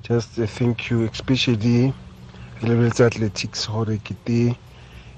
Just 0.08 0.38
a 0.39 0.48
thank 0.48 0.88
you 0.89 1.04
especially 1.04 1.92
re 2.62 2.63
lebeletse 2.63 3.04
athletics 3.04 3.68
gore 3.68 4.00
kete 4.00 4.56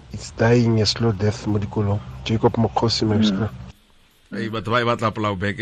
it's 0.10 0.34
dying 0.42 0.82
a 0.82 0.86
slow 0.86 1.12
death 1.12 1.46
mo 1.46 1.60
dikolong. 1.60 2.02
Jacob 2.26 2.58
mokgosi 2.58 3.06
mabska 3.06 3.46
Ei, 3.46 3.65
batho 4.32 4.72
ba 4.72 4.82
e 4.82 4.86
batla 4.86 5.12
plowback 5.12 5.58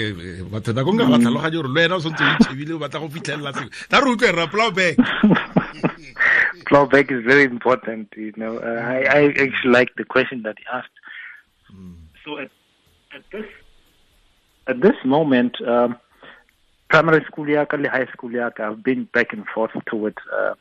batho 0.51 0.73
nako 0.73 0.93
nka 0.93 1.05
ba 1.05 1.17
tlhaloganye 1.17 1.57
gore 1.57 1.69
le 1.69 1.81
wena 1.81 1.95
o 1.95 2.03
santse 2.03 2.23
o 2.23 2.31
itšhebile 2.39 2.73
o 2.73 2.79
batla 2.79 2.99
go 2.99 3.09
fitlhelela 3.09 3.53
seo 3.53 3.69
tla 3.89 3.99
re 3.99 4.09
utlwe 4.11 4.31
ra 4.31 4.47
plowback 4.47 4.95
Plowback 6.65 7.11
is 7.11 7.23
very 7.25 7.43
important. 7.43 8.07
You 8.15 8.33
know, 8.37 8.57
uh, 8.57 8.81
I, 8.81 9.03
I 9.03 9.25
actually 9.27 9.71
like 9.71 9.89
the 9.97 10.05
question 10.05 10.43
that 10.43 10.57
he 10.57 10.65
asked. 10.71 10.89
So 12.23 12.37
at, 12.37 12.49
at 13.13 13.23
this 13.31 13.45
at 14.67 14.81
this 14.81 14.95
moment, 15.03 15.61
um, 15.67 15.97
primary 16.89 17.23
school 17.25 17.49
yaka, 17.49 17.75
le 17.75 17.89
high 17.89 18.05
school 18.13 18.31
yaka, 18.31 18.63
I've 18.63 18.83
been 18.83 19.05
back 19.13 19.33
and 19.33 19.45
forth 19.47 19.71
to 19.91 20.07
it 20.07 20.17
uh, 20.33 20.53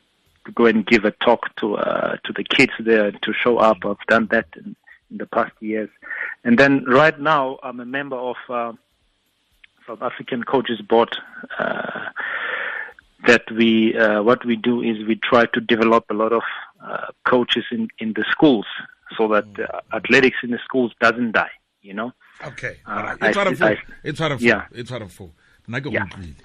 to 0.45 0.51
go 0.51 0.65
and 0.65 0.85
give 0.85 1.05
a 1.05 1.11
talk 1.11 1.55
to 1.57 1.77
uh, 1.77 2.17
to 2.25 2.33
the 2.33 2.43
kids 2.43 2.73
there 2.79 3.11
to 3.11 3.33
show 3.33 3.57
up. 3.57 3.77
I've 3.85 4.05
done 4.07 4.27
that 4.31 4.47
in, 4.57 4.75
in 5.09 5.17
the 5.17 5.25
past 5.25 5.53
years, 5.61 5.89
and 6.43 6.57
then 6.57 6.83
right 6.85 7.19
now 7.19 7.57
I'm 7.63 7.79
a 7.79 7.85
member 7.85 8.15
of 8.17 8.35
uh, 8.49 8.73
South 9.87 10.01
African 10.01 10.43
Coaches 10.43 10.81
Board. 10.81 11.15
Uh, 11.59 12.09
that 13.27 13.49
we 13.51 13.97
uh, 13.97 14.21
what 14.21 14.43
we 14.45 14.55
do 14.57 14.81
is 14.81 15.07
we 15.07 15.15
try 15.15 15.45
to 15.45 15.61
develop 15.61 16.03
a 16.09 16.13
lot 16.13 16.33
of 16.33 16.43
uh, 16.85 17.07
coaches 17.25 17.63
in 17.71 17.87
in 17.99 18.11
the 18.13 18.25
schools 18.29 18.65
so 19.17 19.27
that 19.29 19.47
uh, 19.59 19.95
athletics 19.95 20.37
in 20.43 20.51
the 20.51 20.59
schools 20.63 20.91
doesn't 20.99 21.31
die. 21.31 21.51
You 21.81 21.93
know. 21.93 22.11
okay 22.45 22.73
Uh, 22.85 22.91
alright. 22.91 23.17
I- 23.21 23.29
e 23.29 23.33
tshwara 23.33 23.55
foo 23.55 23.65
I- 23.65 24.09
e 24.09 24.11
tshwara 24.11 24.35
foo 24.39 24.45
Yeah. 24.51 24.63
tshwara 24.87 25.07
foo 25.15 25.29
nna 25.67 25.79
ke 25.79 25.83
go 25.83 25.91
Yeah. 25.95 26.05
utlwile 26.07 26.35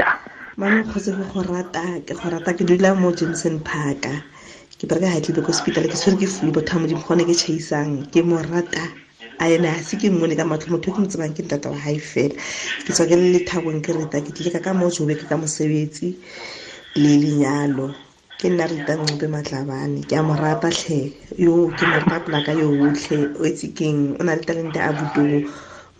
Yeah. 0.00 0.14
mane 0.56 0.84
kgotse 0.88 1.10
go 1.18 1.24
go 1.32 1.40
rata 1.52 1.84
ke 2.08 2.12
go 2.20 2.28
rata 2.34 2.52
ke 2.58 2.64
dula 2.70 2.90
mo 3.02 3.12
jameson 3.20 3.56
parka 3.70 4.12
ke 4.78 4.84
bereka 4.90 5.08
hatlebe 5.14 5.40
ko 5.46 5.52
hospital 5.52 5.84
ke 5.88 5.96
tshwere 5.96 6.16
ke 6.22 6.28
flu 6.34 6.52
botho 6.58 6.76
modimo 6.84 7.00
gone 7.08 7.24
ke 7.30 7.36
chaisang 7.42 7.92
ke 8.12 8.20
mo 8.32 8.36
rata 8.52 8.84
a 9.38 9.48
ene 9.48 9.68
ga 9.68 9.82
se 9.82 9.96
ke 9.96 10.10
mmone 10.10 10.36
ka 10.36 10.44
matlho 10.44 10.70
motho 10.76 10.90
o 10.90 10.94
ke 10.94 11.00
mo 11.00 11.06
tsebang 11.06 11.34
ke 11.34 11.42
ntata 11.42 11.70
wa 11.70 11.78
gae 11.78 11.98
fela. 11.98 12.34
Ke 12.84 12.92
tswa 12.92 13.06
ke 13.06 13.16
le 13.16 13.32
lethabong 13.38 13.80
ke 13.82 13.92
reta 13.96 14.20
ke 14.20 14.32
tlile 14.32 14.50
ka 14.52 14.60
ka 14.60 14.72
mo 14.74 14.90
jobe 14.90 15.14
ke 15.16 15.26
ka 15.28 15.36
mosebetsi 15.36 16.16
le 16.96 17.16
lenyalo 17.22 17.94
ke 18.38 18.48
nna 18.50 18.66
rita 18.66 18.96
ncope 18.98 19.26
matlabane 19.30 20.02
ke 20.02 20.16
a 20.18 20.22
mo 20.22 20.34
rata 20.34 20.70
tlhe 20.70 21.12
yo 21.38 21.70
ke 21.78 21.86
mo 21.86 21.96
rata 22.02 22.20
polaka 22.26 22.52
yo 22.52 22.68
otlhe 22.74 23.30
o 23.38 23.44
etse 23.46 23.72
keng? 23.72 24.16
O 24.18 24.22
na 24.24 24.34
le 24.34 24.42
talente 24.44 24.80
a 24.82 24.92
botong 24.92 25.46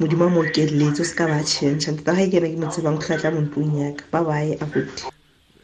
modimo 0.00 0.26
a 0.26 0.30
mo 0.30 0.40
okeletse 0.42 1.00
o 1.00 1.04
se 1.06 1.14
ka 1.14 1.26
ba 1.30 1.38
change 1.44 1.86
ntata 1.90 2.14
ga 2.16 2.22
e 2.26 2.30
kene 2.30 2.50
ke 2.52 2.58
mo 2.58 2.66
tsebang 2.66 2.98
go 2.98 3.02
tlatla 3.06 3.30
mo 3.30 3.40
ntlong 3.46 3.78
yaka 3.78 4.04
ba 4.10 4.24
bae 4.26 4.58
a 4.58 4.66
bodi 4.66 5.02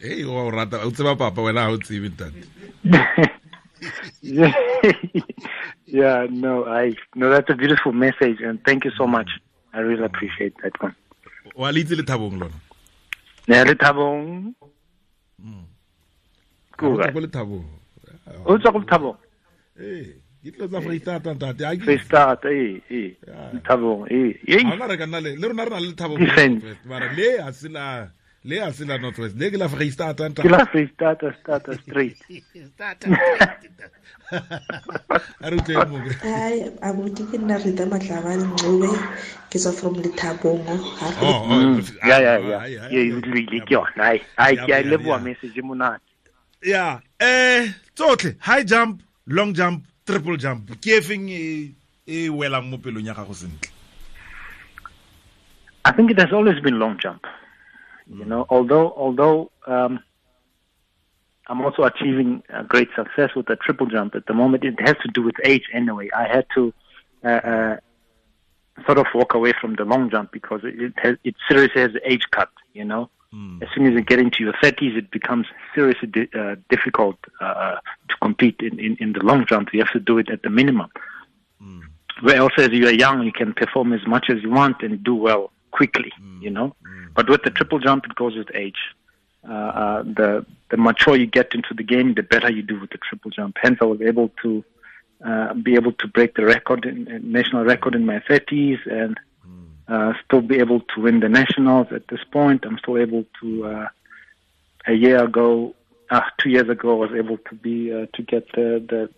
ei 0.00 0.24
o 0.24 0.50
rata 0.50 0.86
o 0.86 0.90
tseba 0.94 1.16
papa 1.18 1.42
wena 1.42 1.66
ga 1.66 1.74
o 1.74 1.78
tsebe 1.82 2.08
ntate? 2.14 2.46
yeah. 5.90 6.26
No, 6.30 6.64
I 6.66 6.92
no. 7.14 7.30
That's 7.30 7.50
a 7.50 7.54
beautiful 7.56 7.92
message, 7.92 8.38
and 8.40 8.62
thank 8.64 8.84
you 8.84 8.92
so 8.96 9.06
much. 9.06 9.30
I 9.72 9.80
really 9.80 10.04
appreciate 10.04 10.54
that 10.62 10.74
one. 10.82 10.94
wa 11.56 11.70
le 11.72 11.80
itse 11.80 11.94
lethabong 11.98 12.36
lona 12.40 12.58
Ne 13.48 13.64
le 13.64 13.74
thabong. 13.74 14.54
Ga 16.78 16.86
o 16.86 16.94
tswa 16.94 17.08
Kura. 17.08 17.12
ko 17.12 17.20
lethabong 17.24 17.66
O 18.46 18.58
tswa 18.58 18.72
ko 18.76 18.80
thabong. 18.90 19.18
ee 19.80 20.14
ke 20.44 20.50
tlo 20.54 20.68
tsa 20.70 20.80
freestata 20.84 21.34
ntate 21.34 21.62
a 21.66 21.74
ke 21.76 21.82
Freestart, 21.86 22.44
eh, 22.46 22.78
eh. 22.90 23.10
Thabong, 23.66 24.06
eh. 24.10 24.34
Eh. 24.46 24.62
ona 24.72 24.86
re 24.90 24.96
ka 25.00 25.06
nna 25.06 25.20
le 25.24 25.30
le 25.40 25.46
rona 25.50 25.64
re 25.66 25.70
na 25.74 25.80
le 25.82 25.88
lethabong 25.90 26.20
mara 26.86 27.08
le 27.18 27.28
a 27.42 27.50
se 27.52 27.68
la 27.68 27.86
le 28.44 28.60
a 28.62 28.72
se 28.72 28.84
la 28.84 28.98
northwest 28.98 29.36
le 29.36 29.50
ke 29.50 29.56
la 29.58 29.68
freestata 29.68 30.28
Ke 30.30 30.48
la 30.48 30.64
Freestart, 30.66 31.22
start 31.40 31.66
straight. 31.82 32.16
a 35.40 35.50
re 35.50 35.56
utlwe 35.56 36.14
ai 36.24 36.58
abuti 36.82 37.24
ke 37.30 37.38
nna 37.38 37.56
rita 37.58 37.86
matlabane 37.86 38.44
ncobe 38.44 38.88
ke 39.50 39.58
tswa 39.58 39.72
from 39.72 39.94
lethabongo 39.94 40.74
Oh, 41.20 41.26
oh, 41.26 41.48
Mm. 41.48 41.80
Yeah, 42.04 42.18
yeah, 42.20 42.38
yeah. 42.38 42.60
ai, 42.60 42.76
ai, 42.78 42.90
Yeah, 42.92 43.16
ai. 43.16 43.60
ke 43.60 43.70
yona. 43.72 44.02
Ai, 44.04 44.18
ai 44.38 44.54
ke 44.56 44.70
a 44.70 44.80
Yeah, 44.80 44.82
leboa 44.90 45.16
yeah. 45.16 45.24
message 45.24 45.56
monate. 45.62 46.02
ya 46.62 47.00
eh 47.20 47.70
tsotlhe 47.94 48.36
high 48.40 48.64
jump 48.64 49.02
long 49.26 49.54
jump 49.54 49.84
triple 50.06 50.36
jump 50.36 50.70
ke 50.82 50.98
efeng 50.98 51.28
e 51.30 51.72
e 52.06 52.28
welang 52.28 52.66
mo 52.70 52.78
pelong 52.78 53.06
ya 53.06 53.14
gago 53.14 53.34
sentle 53.34 53.70
I 55.84 55.92
think 55.92 56.10
it 56.10 56.18
has 56.20 56.32
always 56.32 56.60
been 56.60 56.78
long 56.78 56.98
jump. 57.00 57.24
You 58.10 58.24
know, 58.24 58.46
although 58.48 58.92
although 58.96 59.50
um, 59.66 60.00
I'm 61.48 61.60
also 61.62 61.82
achieving 61.84 62.42
great 62.68 62.88
success 62.94 63.30
with 63.34 63.46
the 63.46 63.56
triple 63.56 63.86
jump 63.86 64.14
at 64.14 64.26
the 64.26 64.34
moment, 64.34 64.64
it 64.64 64.80
has 64.80 64.96
to 65.02 65.08
do 65.12 65.22
with 65.22 65.34
age 65.44 65.64
anyway. 65.72 66.08
I 66.16 66.26
had 66.28 66.46
to 66.54 66.72
uh, 67.24 67.28
uh, 67.28 67.76
sort 68.86 68.98
of 68.98 69.06
walk 69.14 69.34
away 69.34 69.52
from 69.60 69.74
the 69.76 69.84
long 69.84 70.10
jump 70.10 70.32
because 70.32 70.60
it 70.64 70.80
it, 70.80 70.92
has, 70.96 71.16
it 71.24 71.34
seriously 71.48 71.80
has 71.82 71.90
age 72.04 72.24
cut. 72.30 72.50
You 72.72 72.84
know, 72.84 73.10
as 73.62 73.68
soon 73.74 73.86
as 73.86 73.92
you 73.92 74.02
get 74.02 74.18
into 74.18 74.42
your 74.42 74.54
30s, 74.54 74.96
it 74.96 75.10
becomes 75.10 75.46
seriously 75.74 76.08
di- 76.08 76.30
uh, 76.34 76.56
difficult 76.70 77.16
uh, 77.40 77.76
to 78.08 78.16
compete 78.22 78.56
in, 78.60 78.78
in, 78.78 78.96
in 79.00 79.12
the 79.12 79.20
long 79.20 79.44
jump. 79.46 79.68
You 79.72 79.80
have 79.80 79.92
to 79.92 80.00
do 80.00 80.18
it 80.18 80.30
at 80.30 80.42
the 80.42 80.50
minimum. 80.50 80.90
Where 82.22 82.40
also, 82.42 82.62
as 82.62 82.70
you 82.72 82.86
are 82.86 82.92
young, 82.92 83.22
you 83.22 83.32
can 83.32 83.52
perform 83.52 83.92
as 83.92 84.06
much 84.06 84.26
as 84.30 84.42
you 84.42 84.50
want 84.50 84.82
and 84.82 85.02
do 85.04 85.14
well 85.14 85.52
quickly, 85.70 86.12
you 86.40 86.50
know. 86.50 86.74
But 87.14 87.28
with 87.28 87.42
the 87.42 87.50
triple 87.50 87.78
jump, 87.78 88.04
it 88.06 88.14
goes 88.14 88.36
with 88.36 88.48
age. 88.54 88.78
Uh, 89.48 89.52
uh, 89.52 90.02
the 90.02 90.46
the 90.70 90.76
mature 90.76 91.16
you 91.16 91.26
get 91.26 91.54
into 91.54 91.72
the 91.74 91.82
game, 91.82 92.14
the 92.14 92.22
better 92.22 92.50
you 92.50 92.62
do 92.62 92.78
with 92.80 92.90
the 92.90 92.98
triple 92.98 93.30
jump. 93.30 93.56
Hence, 93.60 93.78
I 93.80 93.84
was 93.84 94.00
able 94.02 94.30
to 94.42 94.64
uh, 95.24 95.54
be 95.54 95.74
able 95.74 95.92
to 95.92 96.08
break 96.08 96.34
the 96.34 96.44
record, 96.44 96.84
in, 96.84 97.08
in 97.08 97.32
national 97.32 97.64
record 97.64 97.94
in 97.94 98.04
my 98.04 98.18
30s, 98.28 98.78
and 98.90 99.18
uh, 99.88 100.12
still 100.24 100.42
be 100.42 100.58
able 100.58 100.80
to 100.80 101.00
win 101.00 101.20
the 101.20 101.28
nationals 101.28 101.86
at 101.92 102.08
this 102.08 102.20
point. 102.30 102.64
I'm 102.66 102.78
still 102.78 102.98
able 102.98 103.24
to. 103.40 103.66
Uh, 103.66 103.88
a 104.88 104.94
year 104.94 105.22
ago, 105.24 105.74
uh, 106.10 106.22
two 106.38 106.50
years 106.50 106.68
ago, 106.68 106.92
I 106.92 107.06
was 107.06 107.16
able 107.16 107.38
to 107.38 107.54
be 107.54 107.92
uh, 107.92 108.06
to 108.14 108.22
get 108.22 108.50
the, 108.52 108.84
the 108.88 109.10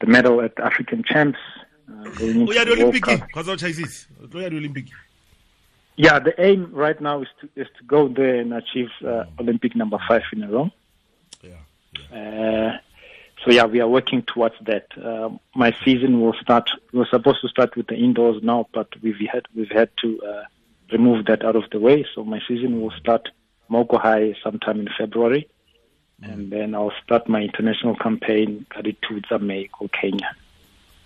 the 0.00 0.06
medal 0.06 0.40
at 0.40 0.56
the 0.56 0.64
African 0.64 1.02
champs. 1.04 1.38
Uh, 1.88 2.04
going 2.10 2.36
o 2.36 2.40
into 2.40 2.54
ya 2.54 2.64
the 2.64 2.76
World 2.82 2.94
Yeah, 5.96 6.18
the 6.18 6.34
aim 6.42 6.70
right 6.72 6.98
now 7.00 7.22
is 7.22 7.28
to 7.40 7.48
is 7.54 7.68
to 7.78 7.84
go 7.84 8.08
there 8.08 8.36
and 8.36 8.52
achieve 8.54 8.88
uh, 9.06 9.24
Olympic 9.38 9.76
number 9.76 9.98
five 10.08 10.22
in 10.32 10.42
a 10.42 10.48
row. 10.48 10.70
Yeah. 11.42 12.16
Uh, 12.16 12.78
so 13.44 13.50
yeah, 13.50 13.64
we 13.64 13.80
are 13.80 13.88
working 13.88 14.22
towards 14.22 14.54
that. 14.62 14.86
Uh, 14.96 15.30
my 15.54 15.74
season 15.84 16.20
will 16.20 16.34
start. 16.40 16.70
We 16.92 17.00
were 17.00 17.08
supposed 17.10 17.40
to 17.42 17.48
start 17.48 17.76
with 17.76 17.88
the 17.88 17.96
indoors 17.96 18.42
now, 18.42 18.68
but 18.72 18.88
we've 19.02 19.18
had 19.30 19.46
we've 19.54 19.70
had 19.70 19.90
to 20.02 20.20
uh, 20.22 20.44
remove 20.92 21.26
that 21.26 21.44
out 21.44 21.56
of 21.56 21.64
the 21.70 21.80
way. 21.80 22.06
So 22.14 22.24
my 22.24 22.40
season 22.48 22.80
will 22.80 22.92
start 22.92 23.28
Moko 23.70 24.00
High 24.00 24.34
sometime 24.42 24.80
in 24.80 24.88
February, 24.96 25.48
and 26.22 26.50
then 26.50 26.74
I'll 26.74 26.92
start 27.04 27.28
my 27.28 27.42
international 27.42 27.96
campaign 27.96 28.64
Kaditutsa 28.70 29.40
May 29.40 29.68
go 29.78 29.88
Kenya. 29.88 30.34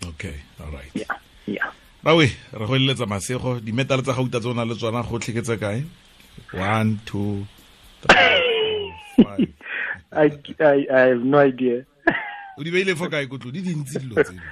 okay 0.04 0.36
all 0.60 0.70
right 0.70 0.90
Yeah, 0.94 1.04
yeah. 1.46 1.70
Rawe 2.06 2.26
re 2.52 2.66
go 2.66 2.76
eletsa 2.76 3.06
masego 3.06 3.60
dimetale 3.60 4.02
tsa 4.02 4.14
gauta 4.14 4.38
tse 4.38 4.48
o 4.48 4.54
na 4.54 4.64
le 4.64 4.74
tsona 4.74 5.02
go 5.02 5.18
tlheketse 5.18 5.58
kae? 5.58 5.82
One 6.54 7.00
two 7.04 7.44
three 8.06 8.94
five. 9.24 9.48
I, 10.12 10.30
I 10.60 10.86
I 10.86 11.00
have 11.10 11.24
no 11.24 11.38
idea. 11.38 11.82
o 12.58 12.62
di 12.62 12.70
beile 12.70 12.94
fo 12.94 13.10
kae 13.10 13.26
kotlo? 13.26 13.50
Di 13.50 13.62
dintsi 13.62 13.98
dilo 13.98 14.22
tseno 14.22 14.42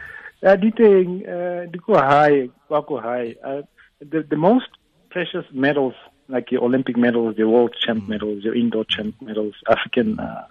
Uh, 0.44 0.56
di 0.60 0.68
teng, 0.76 1.24
uh, 1.24 1.64
di 1.72 1.78
ko 1.78 1.96
high, 1.96 2.50
kwa 2.68 2.82
ko 2.82 3.00
high. 3.00 3.34
Uh, 3.40 3.62
the 4.00 4.20
the 4.28 4.36
most 4.36 4.68
precious 5.08 5.46
medals, 5.54 5.94
like 6.28 6.52
your 6.52 6.62
Olympic 6.62 6.98
medals, 6.98 7.38
your 7.38 7.48
world 7.48 7.74
champ 7.80 8.06
medals, 8.08 8.44
your 8.44 8.54
indoor 8.54 8.84
champ 8.84 9.14
medals, 9.22 9.54
African 9.70 10.18
uh, 10.20 10.44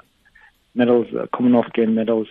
medals, 0.74 1.14
uh, 1.14 1.28
Commonwealth 1.36 1.72
game 1.74 1.94
medals, 1.94 2.26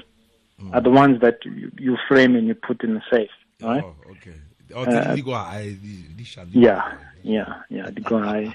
are 0.73 0.81
the 0.81 0.91
ones 0.91 1.21
that 1.21 1.39
you, 1.45 1.71
you 1.79 1.97
frame 2.09 2.35
and 2.35 2.49
you 2.49 2.57
put 2.57 2.83
in 2.83 2.95
the 2.95 3.03
safe, 3.13 3.31
right? 3.61 3.85
oh 3.85 3.95
okay 4.11 4.42
oh 4.75 4.85
dingwe 4.87 5.15
di 5.15 5.23
go 5.23 5.35
hae 5.35 5.77
Yeah, 6.55 6.83
yeah, 7.25 7.63
yeah. 7.71 7.91
Di 7.91 8.03
go 8.03 8.19
high. 8.19 8.51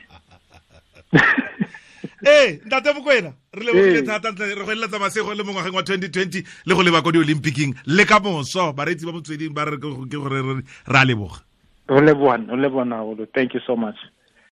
ee 2.25 2.59
ntate 2.65 2.93
bokwena 2.93 3.33
re 3.53 3.63
lebogile 3.65 4.01
thata 4.01 4.31
ntle 4.31 4.55
re 4.55 4.65
go 4.65 4.71
eletsa 4.71 4.99
masego 4.99 5.33
le 5.33 5.43
mo 5.43 5.51
ngwageng 5.53 5.75
wa 5.75 5.81
2020 5.81 6.43
le 6.65 6.75
go 6.75 6.83
leba 6.83 7.01
ko 7.01 7.11
di-olympicing 7.11 7.75
le 7.85 8.05
ka 8.05 8.19
moso 8.19 8.73
bareetsi 8.73 9.05
ba 9.05 9.11
motsweding 9.11 9.53
ba 9.53 9.65
re 9.65 9.77
ke 9.77 9.81
go- 9.87 10.05
gore 10.05 10.41
re 10.41 10.53
re 10.87 10.97
a 10.99 11.05
leboga 11.05 11.41
ole 11.89 12.11
one, 12.13 12.47
Thank 13.33 13.53
you 13.53 13.61
so 13.65 13.75
much. 13.77 13.95